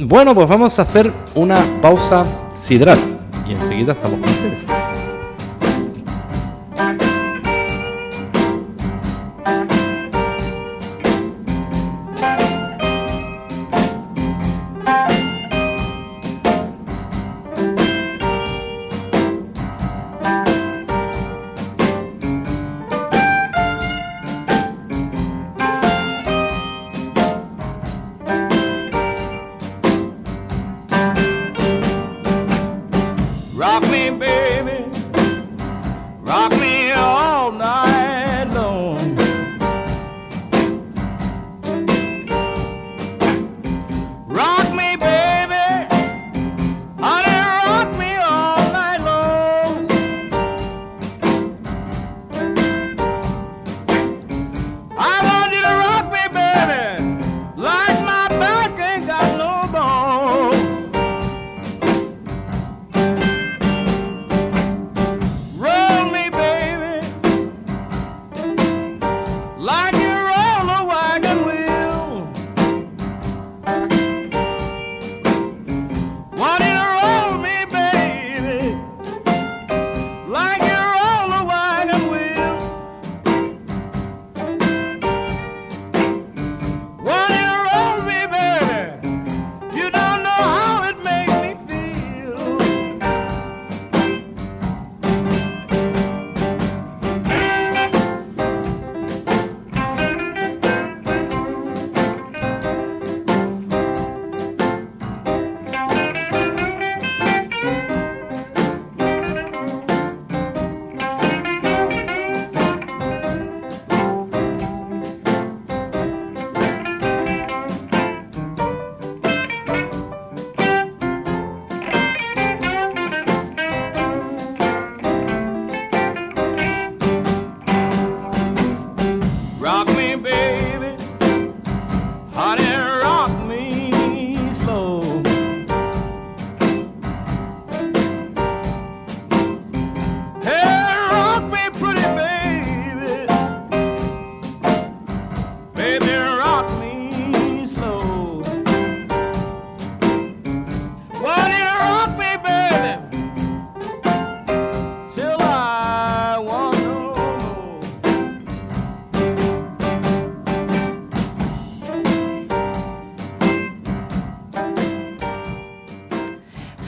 [0.00, 2.24] Bueno, pues vamos a hacer una pausa
[2.56, 2.98] sidral
[3.48, 4.66] y enseguida estamos con ustedes.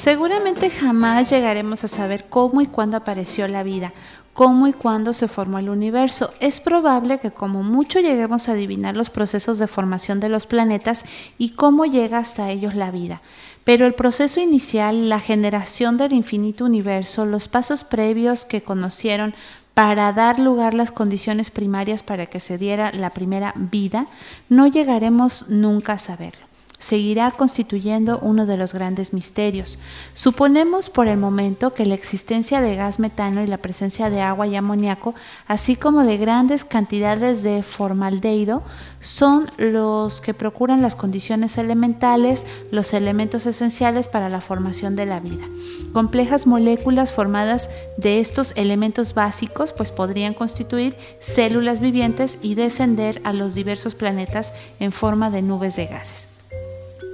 [0.04, 3.94] Seguramente jamás llegaremos a saber cómo y cuándo apareció la vida,
[4.34, 6.28] cómo y cuándo se formó el universo.
[6.40, 11.06] Es probable que como mucho lleguemos a adivinar los procesos de formación de los planetas
[11.38, 13.22] y cómo llega hasta ellos la vida.
[13.64, 19.34] Pero el proceso inicial, la generación del infinito universo, los pasos previos que conocieron
[19.72, 24.04] para dar lugar las condiciones primarias para que se diera la primera vida,
[24.50, 26.53] no llegaremos nunca a saberlo
[26.84, 29.78] seguirá constituyendo uno de los grandes misterios.
[30.12, 34.46] Suponemos por el momento que la existencia de gas metano y la presencia de agua
[34.46, 35.14] y amoníaco,
[35.48, 38.62] así como de grandes cantidades de formaldehído,
[39.00, 45.20] son los que procuran las condiciones elementales, los elementos esenciales para la formación de la
[45.20, 45.46] vida.
[45.94, 53.32] Complejas moléculas formadas de estos elementos básicos pues podrían constituir células vivientes y descender a
[53.32, 56.33] los diversos planetas en forma de nubes de gases.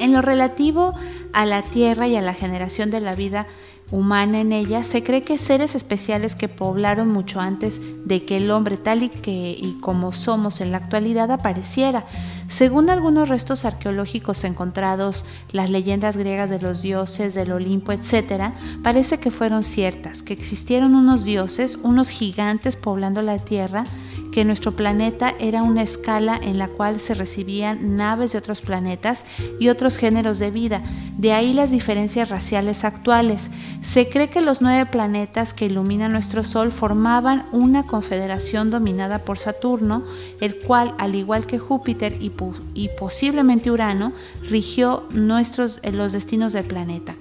[0.01, 0.95] En lo relativo
[1.35, 3.47] a la Tierra y a la generación de la vida
[3.91, 8.51] humana en ella, se cree que seres especiales que poblaron mucho antes de que el
[8.51, 12.07] hombre tal y que y como somos en la actualidad apareciera.
[12.49, 19.19] Según algunos restos arqueológicos encontrados, las leyendas griegas de los dioses del Olimpo, etc., parece
[19.19, 23.85] que fueron ciertas, que existieron unos dioses, unos gigantes poblando la Tierra,
[24.33, 29.25] que nuestro planeta era una escala en la cual se recibían naves de otros planetas
[29.59, 30.83] y otros géneros de vida.
[31.17, 33.51] De ahí las diferencias raciales actuales.
[33.83, 39.39] Se cree que los nueve planetas que iluminan nuestro Sol formaban una confederación dominada por
[39.39, 40.05] Saturno,
[40.41, 44.13] el cual, al igual que Júpiter y, posiblemente Urano,
[44.49, 47.15] rigió nuestros, eh, los destinos del planeta.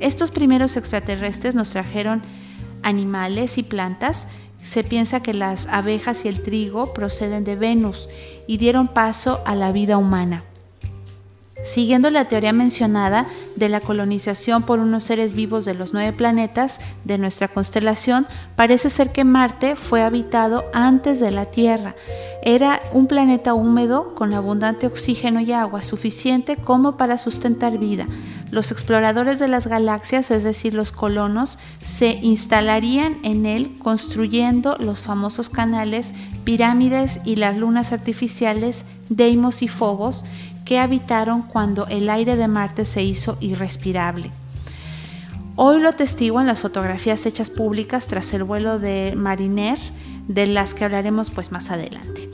[0.00, 2.22] Estos primeros extraterrestres nos trajeron
[2.82, 4.26] animales y plantas
[4.64, 8.08] se piensa que las abejas y el trigo proceden de Venus
[8.46, 10.44] y dieron paso a la vida humana.
[11.62, 16.80] Siguiendo la teoría mencionada de la colonización por unos seres vivos de los nueve planetas
[17.04, 21.94] de nuestra constelación, parece ser que Marte fue habitado antes de la Tierra.
[22.42, 28.06] Era un planeta húmedo con abundante oxígeno y agua suficiente como para sustentar vida.
[28.50, 34.98] Los exploradores de las galaxias, es decir, los colonos, se instalarían en él construyendo los
[34.98, 36.12] famosos canales,
[36.44, 40.24] pirámides y las lunas artificiales Deimos y Phobos,
[40.78, 44.30] habitaron cuando el aire de Marte se hizo irrespirable.
[45.56, 49.78] Hoy lo atestiguan las fotografías hechas públicas tras el vuelo de Mariner,
[50.26, 52.30] de las que hablaremos pues más adelante.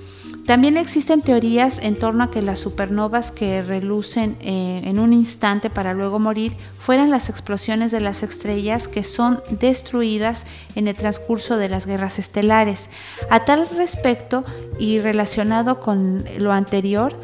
[0.49, 5.69] También existen teorías en torno a que las supernovas que relucen eh, en un instante
[5.69, 11.59] para luego morir fueran las explosiones de las estrellas que son destruidas en el transcurso
[11.59, 12.89] de las guerras estelares.
[13.29, 14.43] A tal respecto
[14.79, 17.15] y relacionado con lo anterior,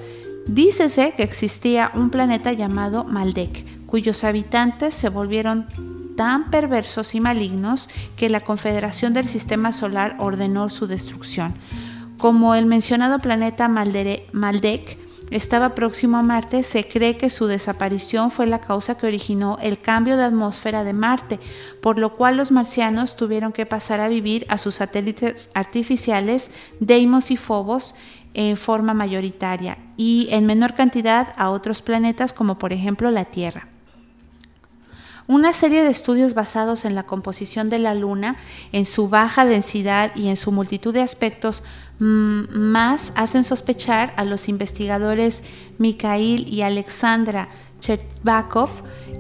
[0.47, 5.67] Dícese que existía un planeta llamado Maldek, cuyos habitantes se volvieron
[6.17, 11.55] tan perversos y malignos que la Confederación del Sistema Solar ordenó su destrucción.
[12.19, 14.99] Como el mencionado planeta Maldek
[15.31, 19.81] estaba próximo a Marte, se cree que su desaparición fue la causa que originó el
[19.81, 21.41] cambio de atmósfera de Marte,
[21.81, 27.31] por lo cual los marcianos tuvieron que pasar a vivir a sus satélites artificiales Deimos
[27.31, 27.95] y Phobos
[28.35, 33.68] en forma mayoritaria y en menor cantidad a otros planetas como por ejemplo la Tierra.
[35.26, 38.37] Una serie de estudios basados en la composición de la Luna,
[38.72, 41.62] en su baja densidad y en su multitud de aspectos
[41.99, 45.43] mm, más hacen sospechar a los investigadores
[45.78, 47.49] Mikhail y Alexandra
[47.80, 48.68] Chervakov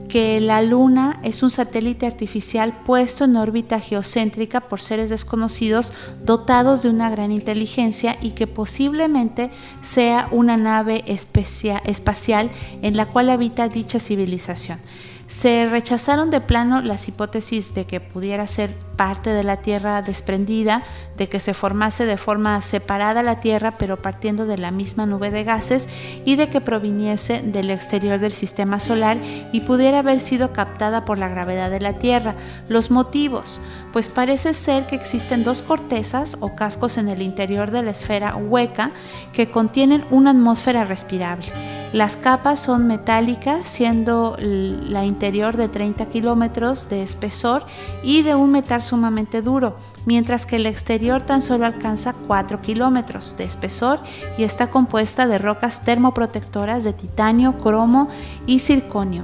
[0.08, 5.92] que la Luna es un satélite artificial puesto en órbita geocéntrica por seres desconocidos
[6.24, 9.50] dotados de una gran inteligencia y que posiblemente
[9.82, 12.50] sea una nave espacial
[12.82, 14.78] en la cual habita dicha civilización.
[15.26, 20.82] Se rechazaron de plano las hipótesis de que pudiera ser parte de la Tierra desprendida,
[21.16, 25.30] de que se formase de forma separada la Tierra pero partiendo de la misma nube
[25.30, 25.88] de gases
[26.24, 29.18] y de que proviniese del exterior del sistema solar
[29.52, 32.36] y pudiera haber sido captada por la gravedad de la Tierra.
[32.68, 33.60] Los motivos,
[33.92, 38.36] pues parece ser que existen dos cortezas o cascos en el interior de la esfera
[38.36, 38.92] hueca
[39.32, 41.52] que contienen una atmósfera respirable.
[41.92, 47.64] Las capas son metálicas, siendo la interior de 30 kilómetros de espesor
[48.02, 53.36] y de un metal sumamente duro, mientras que el exterior tan solo alcanza 4 kilómetros
[53.38, 54.00] de espesor
[54.36, 58.08] y está compuesta de rocas termoprotectoras de titanio, cromo
[58.44, 59.22] y circonio.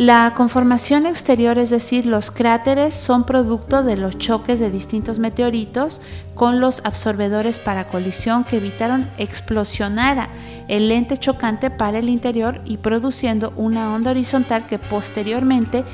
[0.00, 6.00] La conformación exterior, es decir, los cráteres, son producto de los choques de distintos meteoritos
[6.34, 10.30] con los absorbedores para colisión que evitaron explosionara
[10.68, 15.84] el lente chocante para el interior y produciendo una onda horizontal que posteriormente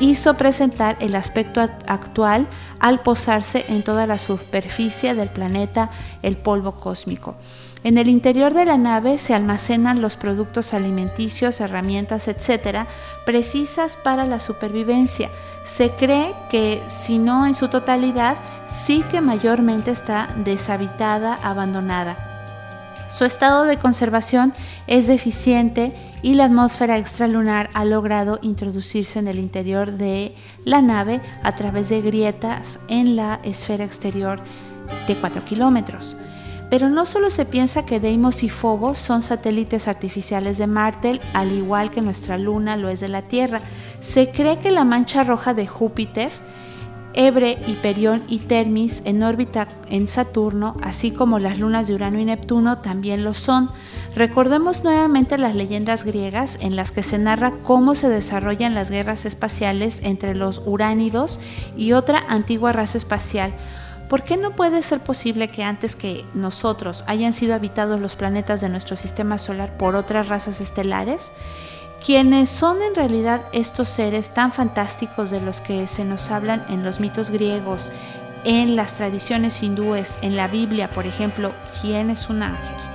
[0.00, 2.48] hizo presentar el aspecto actual
[2.80, 5.90] al posarse en toda la superficie del planeta
[6.22, 7.36] el polvo cósmico.
[7.84, 12.86] En el interior de la nave se almacenan los productos alimenticios, herramientas, etcétera,
[13.26, 15.30] precisas para la supervivencia.
[15.64, 18.36] Se cree que, si no en su totalidad,
[18.70, 22.28] sí que mayormente está deshabitada, abandonada.
[23.08, 24.54] Su estado de conservación
[24.86, 31.20] es deficiente y la atmósfera extralunar ha logrado introducirse en el interior de la nave
[31.42, 34.40] a través de grietas en la esfera exterior
[35.08, 36.16] de 4 kilómetros.
[36.72, 41.52] Pero no solo se piensa que Deimos y Phobos son satélites artificiales de Marte, al
[41.52, 43.60] igual que nuestra Luna lo es de la Tierra.
[44.00, 46.30] Se cree que la mancha roja de Júpiter,
[47.12, 52.24] Ebre, Hiperión y Termis en órbita en Saturno, así como las lunas de Urano y
[52.24, 53.70] Neptuno, también lo son.
[54.14, 59.26] Recordemos nuevamente las leyendas griegas en las que se narra cómo se desarrollan las guerras
[59.26, 61.38] espaciales entre los uránidos
[61.76, 63.52] y otra antigua raza espacial.
[64.12, 68.60] ¿Por qué no puede ser posible que antes que nosotros hayan sido habitados los planetas
[68.60, 71.32] de nuestro sistema solar por otras razas estelares?
[72.04, 76.84] quienes son en realidad estos seres tan fantásticos de los que se nos hablan en
[76.84, 77.90] los mitos griegos,
[78.44, 82.91] en las tradiciones hindúes, en la Biblia, por ejemplo, ¿quién es un ángel?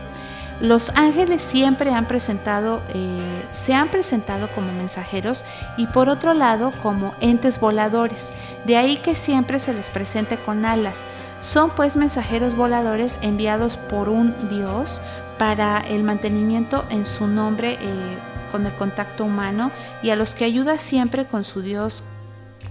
[0.59, 5.43] Los ángeles siempre han presentado, eh, se han presentado como mensajeros
[5.77, 8.33] y por otro lado como entes voladores,
[8.65, 11.05] de ahí que siempre se les presente con alas.
[11.41, 14.99] Son pues mensajeros voladores enviados por un dios
[15.37, 18.17] para el mantenimiento en su nombre eh,
[18.51, 22.03] con el contacto humano y a los que ayuda siempre con su Dios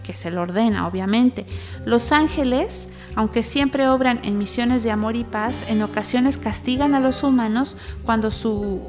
[0.07, 1.45] que se lo ordena, obviamente.
[1.85, 7.01] Los ángeles, aunque siempre obran en misiones de amor y paz, en ocasiones castigan a
[7.01, 8.81] los humanos cuando su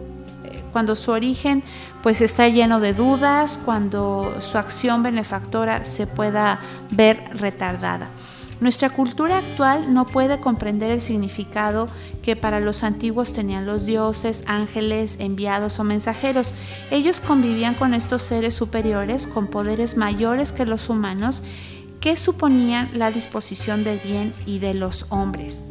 [0.46, 1.64] eh, cuando su origen
[2.04, 6.60] pues está lleno de dudas, cuando su acción benefactora se pueda
[6.92, 8.10] ver retardada.
[8.60, 11.88] Nuestra cultura actual no puede comprender el significado
[12.24, 16.54] que para los antiguos tenían los dioses, ángeles, enviados o mensajeros.
[16.90, 21.44] Ellos convivían con estos seres superiores con poderes mayores que los humanos
[22.00, 25.64] que suponían la disposición del bien y de los hombres.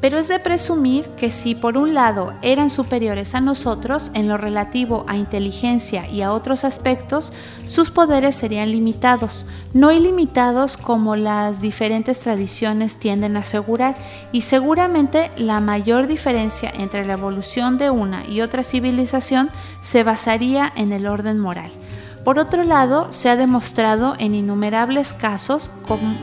[0.00, 4.36] Pero es de presumir que si por un lado eran superiores a nosotros en lo
[4.36, 7.32] relativo a inteligencia y a otros aspectos,
[7.66, 9.44] sus poderes serían limitados,
[9.74, 13.96] no ilimitados como las diferentes tradiciones tienden a asegurar,
[14.30, 20.72] y seguramente la mayor diferencia entre la evolución de una y otra civilización se basaría
[20.76, 21.72] en el orden moral.
[22.28, 25.70] Por otro lado, se ha demostrado en innumerables casos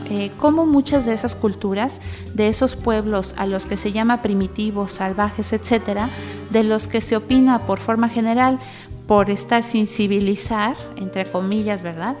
[0.08, 2.00] eh, cómo, muchas de esas culturas,
[2.32, 6.08] de esos pueblos a los que se llama primitivos, salvajes, etcétera,
[6.50, 8.60] de los que se opina por forma general
[9.08, 12.14] por estar sin civilizar, entre comillas, ¿verdad?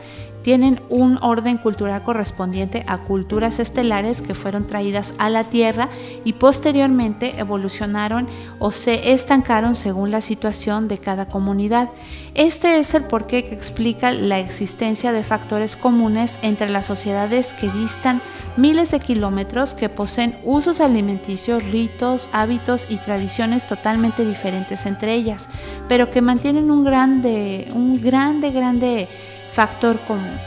[0.46, 5.88] Tienen un orden cultural correspondiente a culturas estelares que fueron traídas a la Tierra
[6.24, 8.28] y posteriormente evolucionaron
[8.60, 11.88] o se estancaron según la situación de cada comunidad.
[12.34, 17.68] Este es el porqué que explica la existencia de factores comunes entre las sociedades que
[17.68, 18.22] distan
[18.56, 25.48] miles de kilómetros, que poseen usos alimenticios, ritos, hábitos y tradiciones totalmente diferentes entre ellas,
[25.88, 29.08] pero que mantienen un grande, un grande, grande
[29.56, 30.38] factor común.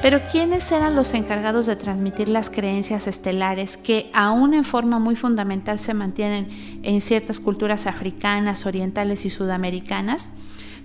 [0.00, 5.16] Pero ¿quiénes eran los encargados de transmitir las creencias estelares que aún en forma muy
[5.16, 10.30] fundamental se mantienen en ciertas culturas africanas, orientales y sudamericanas?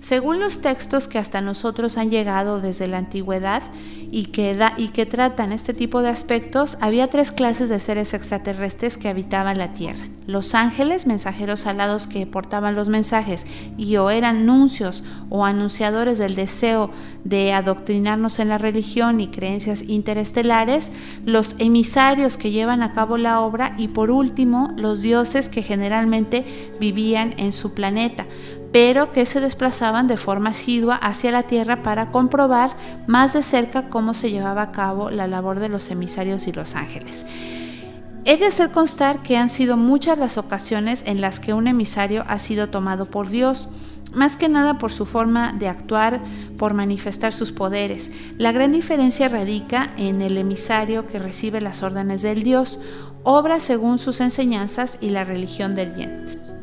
[0.04, 3.62] Según los textos que hasta nosotros han llegado desde la antigüedad
[4.10, 9.56] y que, tratan este tipo de aspectos, había tres clases de seres extraterrestres que habitaban
[9.56, 10.06] la Tierra.
[10.26, 13.46] Los ángeles, mensajeros alados que portaban los mensajes
[13.78, 16.90] y o eran nuncios o anunciadores del deseo
[17.24, 20.92] de adoctrinarnos en la religión y creencias interestelares,
[21.24, 26.44] los emisarios que llevan a cabo la obra y por último los dioses que generalmente
[26.78, 28.26] vivían en su planeta
[28.74, 33.88] pero que se desplazaban de forma asidua hacia la Tierra para comprobar más de cerca
[33.88, 37.24] cómo se llevaba a cabo la labor de los emisarios y los ángeles.
[38.24, 42.24] He de hacer constar que han sido muchas las ocasiones en las que un emisario
[42.26, 43.68] ha sido tomado por Dios,
[44.12, 46.20] más que nada por su forma de actuar,
[46.58, 48.10] por manifestar sus poderes.
[48.38, 52.80] La gran diferencia radica en el emisario que recibe las órdenes del Dios,
[53.22, 56.53] obra según sus enseñanzas y la religión del bien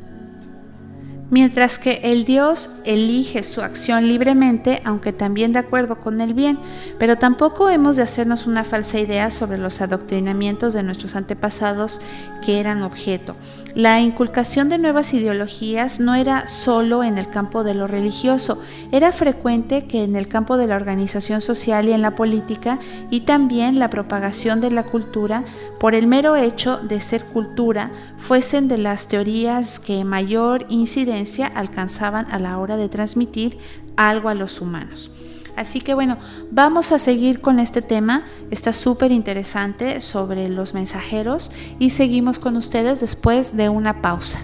[1.31, 6.59] mientras que el Dios elige su acción libremente, aunque también de acuerdo con el bien,
[6.99, 12.01] pero tampoco hemos de hacernos una falsa idea sobre los adoctrinamientos de nuestros antepasados
[12.45, 13.35] que eran objeto.
[13.73, 18.59] La inculcación de nuevas ideologías no era solo en el campo de lo religioso,
[18.91, 22.79] era frecuente que en el campo de la organización social y en la política
[23.09, 25.45] y también la propagación de la cultura,
[25.79, 31.20] por el mero hecho de ser cultura, fuesen de las teorías que mayor incidencia
[31.55, 33.57] alcanzaban a la hora de transmitir
[33.95, 35.11] algo a los humanos.
[35.55, 36.17] Así que bueno,
[36.49, 42.55] vamos a seguir con este tema, está súper interesante sobre los mensajeros y seguimos con
[42.55, 44.39] ustedes después de una pausa.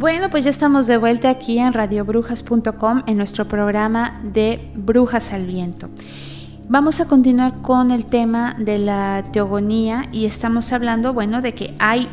[0.00, 5.44] Bueno, pues ya estamos de vuelta aquí en radiobrujas.com en nuestro programa de Brujas al
[5.44, 5.90] Viento.
[6.70, 11.74] Vamos a continuar con el tema de la teogonía y estamos hablando, bueno, de que
[11.78, 12.08] hay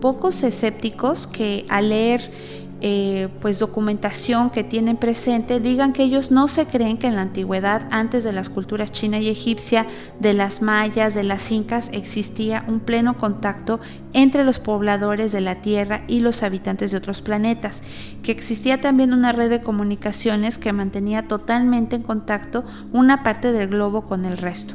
[0.00, 2.28] pocos escépticos que al leer
[2.80, 7.22] eh, pues documentación que tienen presente digan que ellos no se creen que en la
[7.22, 9.86] antigüedad, antes de las culturas china y egipcia,
[10.20, 13.80] de las mayas, de las incas, existía un pleno contacto
[14.12, 17.82] entre los pobladores de la Tierra y los habitantes de otros planetas,
[18.22, 23.68] que existía también una red de comunicaciones que mantenía totalmente en contacto una parte del
[23.68, 24.74] globo con el resto.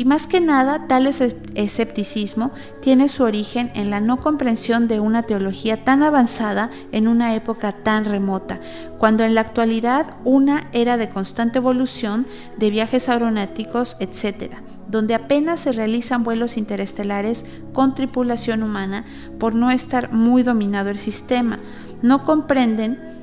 [0.00, 5.24] Y más que nada, tal escepticismo tiene su origen en la no comprensión de una
[5.24, 8.60] teología tan avanzada en una época tan remota,
[8.96, 12.26] cuando en la actualidad una era de constante evolución,
[12.56, 14.54] de viajes aeronáuticos, etc.,
[14.88, 17.44] donde apenas se realizan vuelos interestelares
[17.74, 19.04] con tripulación humana
[19.38, 21.58] por no estar muy dominado el sistema.
[22.00, 23.19] No comprenden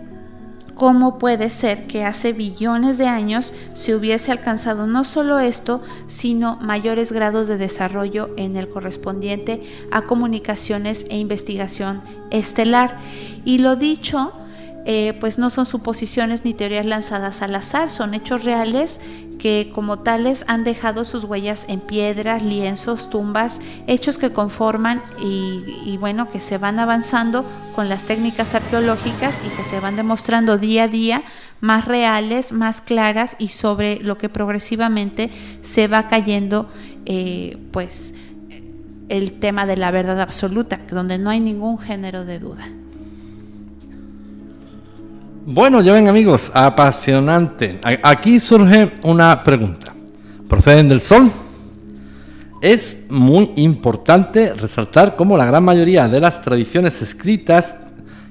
[0.77, 6.57] cómo puede ser que hace billones de años se hubiese alcanzado no solo esto, sino
[6.61, 12.99] mayores grados de desarrollo en el correspondiente a comunicaciones e investigación estelar.
[13.43, 14.31] Y lo dicho,
[14.89, 19.01] eh, pues no son suposiciones ni teorías lanzadas al azar, son hechos reales
[19.37, 25.97] que como tales han dejado sus huellas en piedras, lienzos, tumbas, hechos que conforman y,
[25.97, 27.43] bueno, que se van avanzando
[27.75, 31.23] con las técnicas arqueológicas y que se van demostrando día a día
[31.59, 36.69] más reales, más claras y sobre lo que progresivamente se va cayendo
[37.05, 38.15] eh, pues
[39.09, 42.69] el tema de la verdad absoluta, donde no hay ningún género de duda.
[45.49, 47.79] Bueno, ya ven amigos, apasionante.
[48.03, 49.93] Aquí surge una pregunta.
[50.49, 51.31] ¿Proceden del Sol?
[52.61, 57.77] Es muy importante resaltar cómo la gran mayoría de las tradiciones escritas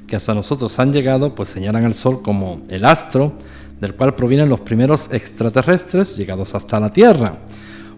[0.06, 3.32] que hasta nosotros han llegado, pues señalan al Sol como el astro
[3.80, 7.38] del cual provienen los primeros extraterrestres llegados hasta la Tierra.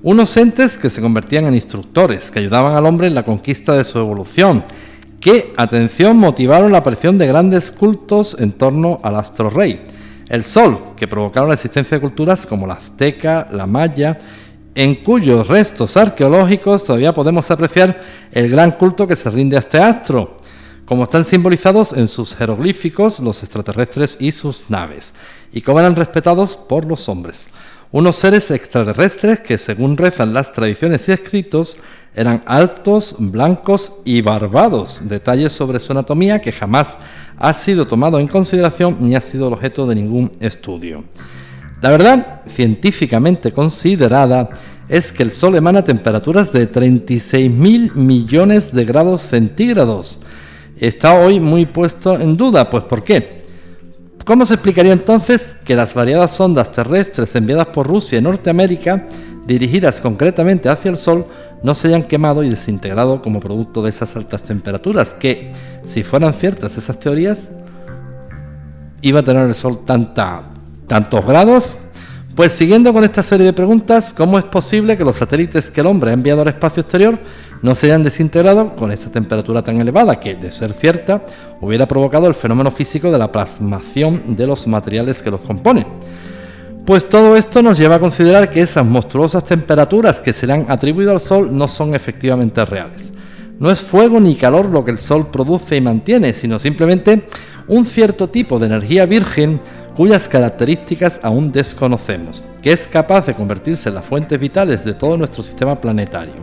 [0.00, 3.82] Unos entes que se convertían en instructores, que ayudaban al hombre en la conquista de
[3.82, 4.62] su evolución
[5.20, 9.82] que, atención, motivaron la aparición de grandes cultos en torno al astro rey,
[10.28, 14.18] el sol, que provocaron la existencia de culturas como la azteca, la maya,
[14.74, 18.00] en cuyos restos arqueológicos todavía podemos apreciar
[18.30, 20.36] el gran culto que se rinde a este astro,
[20.84, 25.14] como están simbolizados en sus jeroglíficos los extraterrestres y sus naves,
[25.52, 27.48] y como eran respetados por los hombres
[27.90, 31.78] unos seres extraterrestres que, según rezan las tradiciones y escritos,
[32.14, 36.98] eran altos, blancos y barbados, detalles sobre su anatomía que jamás
[37.38, 41.04] ha sido tomado en consideración ni ha sido objeto de ningún estudio.
[41.80, 44.50] La verdad, científicamente considerada,
[44.88, 50.20] es que el Sol emana temperaturas de 36.000 millones de grados centígrados.
[50.78, 53.42] Está hoy muy puesto en duda, pues ¿por qué?
[54.28, 59.06] ¿Cómo se explicaría entonces que las variadas ondas terrestres enviadas por Rusia y Norteamérica,
[59.46, 61.24] dirigidas concretamente hacia el Sol,
[61.62, 65.14] no se hayan quemado y desintegrado como producto de esas altas temperaturas?
[65.14, 65.50] Que,
[65.82, 67.48] si fueran ciertas esas teorías,
[69.00, 70.42] iba a tener el Sol tanta,
[70.86, 71.78] tantos grados
[72.38, 75.88] pues siguiendo con esta serie de preguntas, ¿cómo es posible que los satélites que el
[75.88, 77.18] hombre ha enviado al espacio exterior
[77.62, 81.20] no se hayan desintegrado con esa temperatura tan elevada que, de ser cierta,
[81.60, 85.84] hubiera provocado el fenómeno físico de la plasmación de los materiales que los componen?
[86.86, 90.66] Pues todo esto nos lleva a considerar que esas monstruosas temperaturas que se le han
[90.68, 93.12] atribuido al Sol no son efectivamente reales.
[93.58, 97.24] No es fuego ni calor lo que el Sol produce y mantiene, sino simplemente
[97.66, 99.60] un cierto tipo de energía virgen
[99.98, 105.16] cuyas características aún desconocemos, que es capaz de convertirse en las fuentes vitales de todo
[105.16, 106.34] nuestro sistema planetario.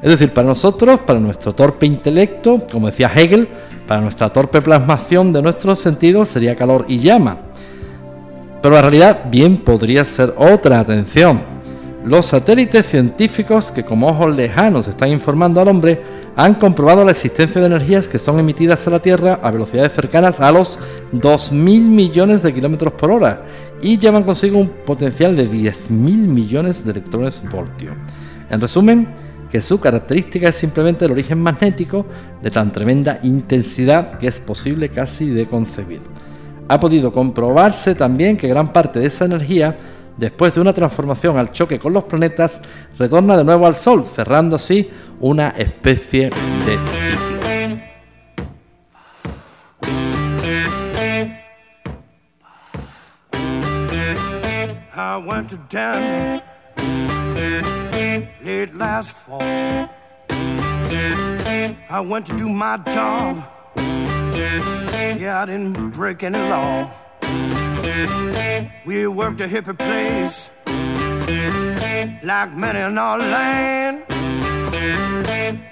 [0.00, 3.48] Es decir, para nosotros, para nuestro torpe intelecto, como decía Hegel,
[3.88, 7.38] para nuestra torpe plasmación de nuestros sentidos sería calor y llama.
[8.62, 11.57] Pero la realidad bien podría ser otra atención.
[12.08, 16.00] Los satélites científicos que como ojos lejanos están informando al hombre
[16.36, 20.40] han comprobado la existencia de energías que son emitidas a la Tierra a velocidades cercanas
[20.40, 20.78] a los
[21.12, 21.52] 2.000
[21.82, 23.42] millones de kilómetros por hora
[23.82, 27.90] y llevan consigo un potencial de 10.000 millones de electrones voltio.
[28.48, 29.08] En resumen,
[29.50, 32.06] que su característica es simplemente el origen magnético
[32.40, 36.00] de tan tremenda intensidad que es posible casi de concebir.
[36.68, 39.76] Ha podido comprobarse también que gran parte de esa energía,
[40.18, 42.60] después de una transformación al choque con los planetas,
[42.98, 44.90] retorna de nuevo al Sol, cerrando así
[45.20, 46.30] una especie
[46.66, 46.78] de.
[61.90, 63.42] I went to do my job.
[63.76, 66.90] Yeah, I didn't break any law.
[68.86, 70.50] We worked a hippie place,
[72.22, 74.04] like many in our land.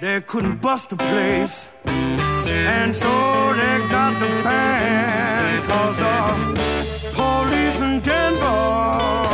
[0.01, 5.63] They couldn't bust the place, and so they got the ban.
[5.63, 9.26] Cause the police in Denver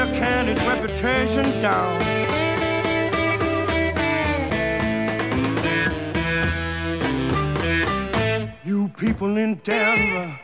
[0.00, 2.00] they want to tear Candy's reputation down.
[8.64, 10.38] You people in Denver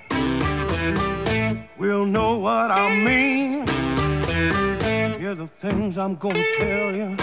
[1.78, 3.66] will know what I mean
[5.18, 7.16] hear the things I'm gonna tell you.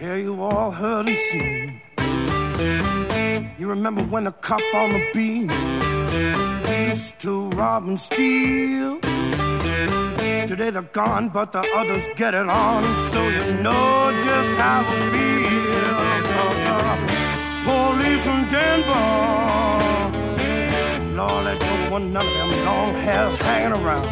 [0.00, 1.82] Yeah, you all heard and seen.
[3.58, 5.50] You remember when the cop on the beat
[6.88, 9.00] used to rob and steal?
[10.46, 15.10] Today they're gone, but the others get it on, so you know just how it
[15.10, 15.48] feels.
[16.34, 16.96] Cause uh,
[17.64, 19.06] police in Denver,
[21.16, 24.06] Lord, I don't want none of them long hairs hanging around.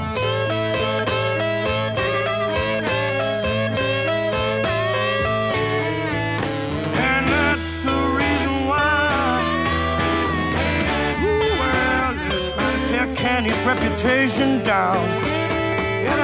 [12.88, 15.33] The Candy's reputation down.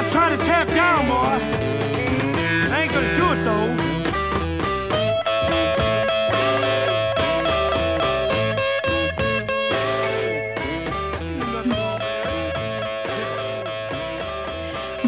[0.09, 1.39] Trying to tear down, boy.
[2.69, 3.11] They ain't.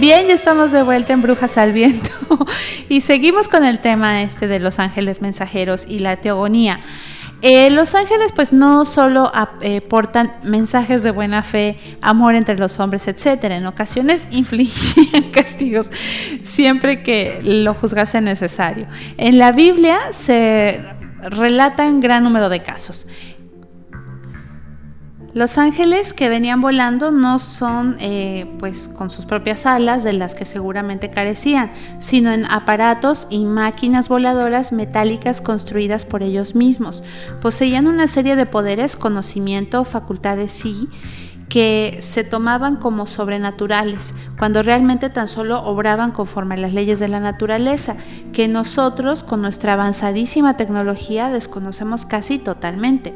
[0.03, 2.09] Bien, ya estamos de vuelta en Brujas al Viento
[2.89, 6.81] y seguimos con el tema este de los ángeles mensajeros y la teogonía.
[7.45, 9.29] Eh, los ángeles pues no solo
[9.59, 15.91] eh, portan mensajes de buena fe, amor entre los hombres, etcétera, en ocasiones infligían castigos
[16.43, 18.87] siempre que lo juzgase necesario.
[19.17, 20.79] En la Biblia se
[21.21, 23.07] relatan gran número de casos.
[25.33, 30.35] Los ángeles que venían volando no son eh, pues con sus propias alas de las
[30.35, 37.03] que seguramente carecían, sino en aparatos y máquinas voladoras metálicas construidas por ellos mismos.
[37.41, 40.87] Poseían una serie de poderes, conocimiento, facultades sí,
[41.49, 47.07] que se tomaban como sobrenaturales, cuando realmente tan solo obraban conforme a las leyes de
[47.07, 47.95] la naturaleza,
[48.33, 53.13] que nosotros con nuestra avanzadísima tecnología desconocemos casi totalmente.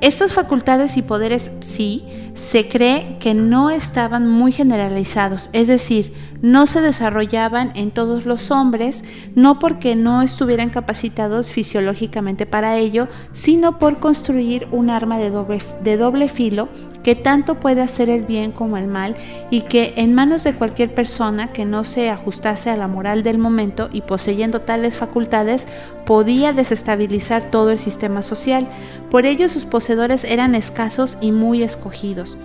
[0.00, 6.68] Estas facultades y poderes sí se cree que no estaban muy generalizados, es decir, no
[6.68, 9.02] se desarrollaban en todos los hombres,
[9.34, 15.60] no porque no estuvieran capacitados fisiológicamente para ello, sino por construir un arma de doble,
[15.82, 16.68] de doble filo
[17.02, 19.16] que tanto puede hacer el bien como el mal
[19.50, 23.38] y que en manos de cualquier persona que no se ajustase a la moral del
[23.38, 25.66] momento y poseyendo tales facultades
[26.06, 28.68] podía desestabilizar todo el sistema social.
[29.10, 29.64] Por ello sus
[30.24, 32.36] eran escasos y muy escogidos.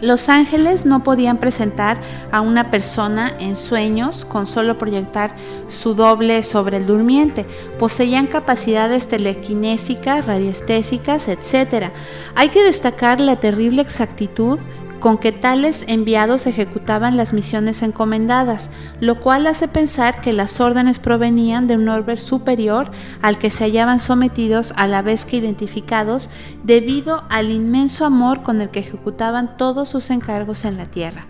[0.00, 1.98] Los ángeles no podían presentar
[2.32, 5.34] a una persona en sueños con solo proyectar
[5.68, 7.46] su doble sobre el durmiente.
[7.78, 11.90] Poseían capacidades telequinésicas, radiestésicas, etc.
[12.34, 14.58] Hay que destacar la terrible exactitud
[15.04, 20.98] con que tales enviados ejecutaban las misiones encomendadas, lo cual hace pensar que las órdenes
[20.98, 22.90] provenían de un orden superior
[23.20, 26.30] al que se hallaban sometidos a la vez que identificados
[26.62, 31.26] debido al inmenso amor con el que ejecutaban todos sus encargos en la tierra.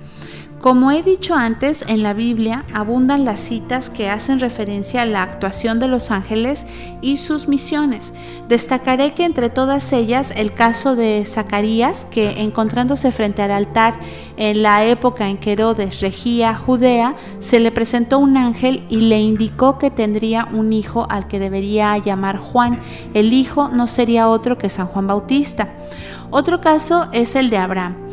[0.64, 5.22] Como he dicho antes, en la Biblia abundan las citas que hacen referencia a la
[5.22, 6.66] actuación de los ángeles
[7.02, 8.14] y sus misiones.
[8.48, 14.00] Destacaré que entre todas ellas el caso de Zacarías, que encontrándose frente al altar
[14.38, 19.20] en la época en que Herodes regía Judea, se le presentó un ángel y le
[19.20, 22.80] indicó que tendría un hijo al que debería llamar Juan.
[23.12, 25.74] El hijo no sería otro que San Juan Bautista.
[26.30, 28.04] Otro caso es el de Abraham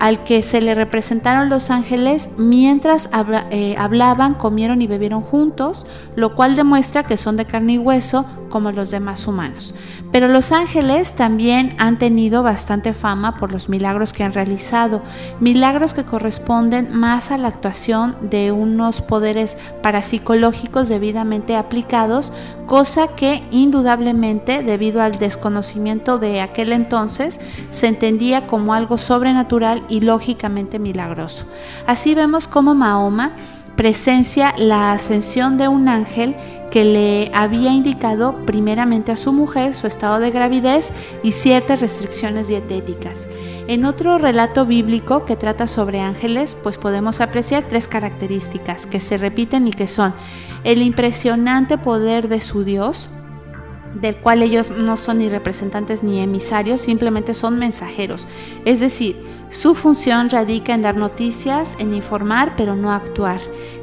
[0.00, 3.10] al que se le representaron los ángeles mientras
[3.50, 5.86] eh, hablaban, comieron y bebieron juntos,
[6.16, 9.74] lo cual demuestra que son de carne y hueso como los demás humanos.
[10.10, 15.02] Pero los ángeles también han tenido bastante fama por los milagros que han realizado,
[15.38, 22.32] milagros que corresponden más a la actuación de unos poderes parapsicológicos debidamente aplicados,
[22.66, 27.38] cosa que indudablemente, debido al desconocimiento de aquel entonces,
[27.70, 31.44] se entendía como algo sobrenatural y lógicamente milagroso.
[31.86, 33.32] Así vemos cómo Mahoma
[33.76, 36.36] presencia la ascensión de un ángel
[36.70, 42.48] que le había indicado primeramente a su mujer su estado de gravidez y ciertas restricciones
[42.48, 43.26] dietéticas.
[43.68, 49.16] En otro relato bíblico que trata sobre ángeles, pues podemos apreciar tres características que se
[49.16, 50.14] repiten y que son
[50.64, 53.08] el impresionante poder de su Dios,
[53.94, 58.28] del cual ellos no son ni representantes ni emisarios, simplemente son mensajeros.
[58.64, 59.16] Es decir,
[59.50, 63.40] su función radica en dar noticias, en informar, pero no actuar.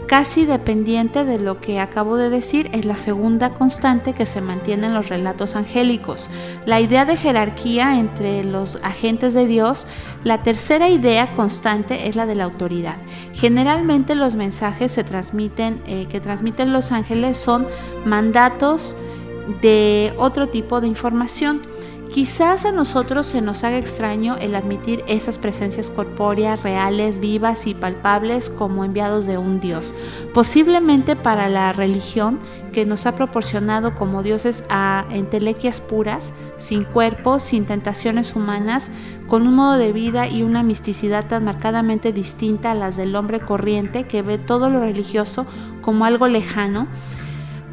[0.08, 4.88] Casi dependiente de lo que acabo de decir es la segunda constante que se mantiene
[4.88, 6.30] en los relatos angélicos.
[6.66, 9.86] La idea de jerarquía entre los agentes de Dios,
[10.24, 12.96] la tercera idea constante es la de la autoridad.
[13.34, 17.68] Generalmente los mensajes eh, que transmiten los ángeles son
[18.06, 18.96] mandatos,
[19.62, 21.62] de otro tipo de información.
[22.12, 27.74] Quizás a nosotros se nos haga extraño el admitir esas presencias corpóreas reales, vivas y
[27.74, 29.94] palpables como enviados de un Dios.
[30.34, 32.40] Posiblemente para la religión
[32.72, 38.90] que nos ha proporcionado como dioses a entelequias puras, sin cuerpo, sin tentaciones humanas,
[39.28, 43.42] con un modo de vida y una misticidad tan marcadamente distinta a las del hombre
[43.42, 45.46] corriente que ve todo lo religioso
[45.82, 46.88] como algo lejano,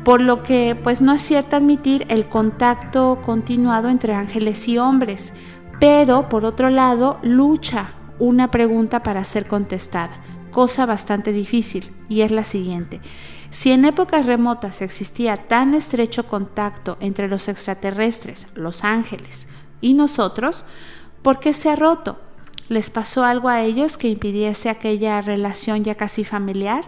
[0.05, 5.32] por lo que pues no acierta admitir el contacto continuado entre ángeles y hombres,
[5.80, 12.30] pero por otro lado lucha una pregunta para ser contestada, cosa bastante difícil, y es
[12.30, 13.00] la siguiente.
[13.50, 19.46] Si en épocas remotas existía tan estrecho contacto entre los extraterrestres, los ángeles
[19.80, 20.64] y nosotros,
[21.22, 22.18] ¿por qué se ha roto?
[22.68, 26.84] ¿Les pasó algo a ellos que impidiese aquella relación ya casi familiar?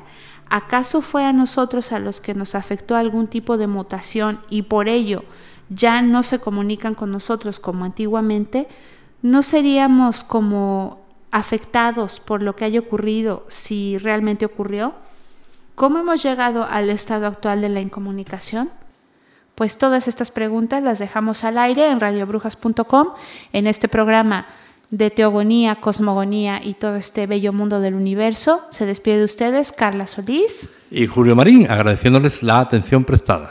[0.49, 4.88] ¿Acaso fue a nosotros a los que nos afectó algún tipo de mutación y por
[4.88, 5.24] ello
[5.68, 8.68] ya no se comunican con nosotros como antiguamente?
[9.22, 11.01] ¿No seríamos como
[11.32, 14.94] afectados por lo que haya ocurrido si realmente ocurrió?
[15.74, 18.70] ¿Cómo hemos llegado al estado actual de la incomunicación?
[19.57, 23.09] Pues todas estas preguntas las dejamos al aire en radiobrujas.com
[23.53, 24.47] en este programa
[24.91, 28.62] de teogonía, cosmogonía y todo este bello mundo del universo.
[28.70, 33.51] Se despide de ustedes Carla Solís y Julio Marín, agradeciéndoles la atención prestada.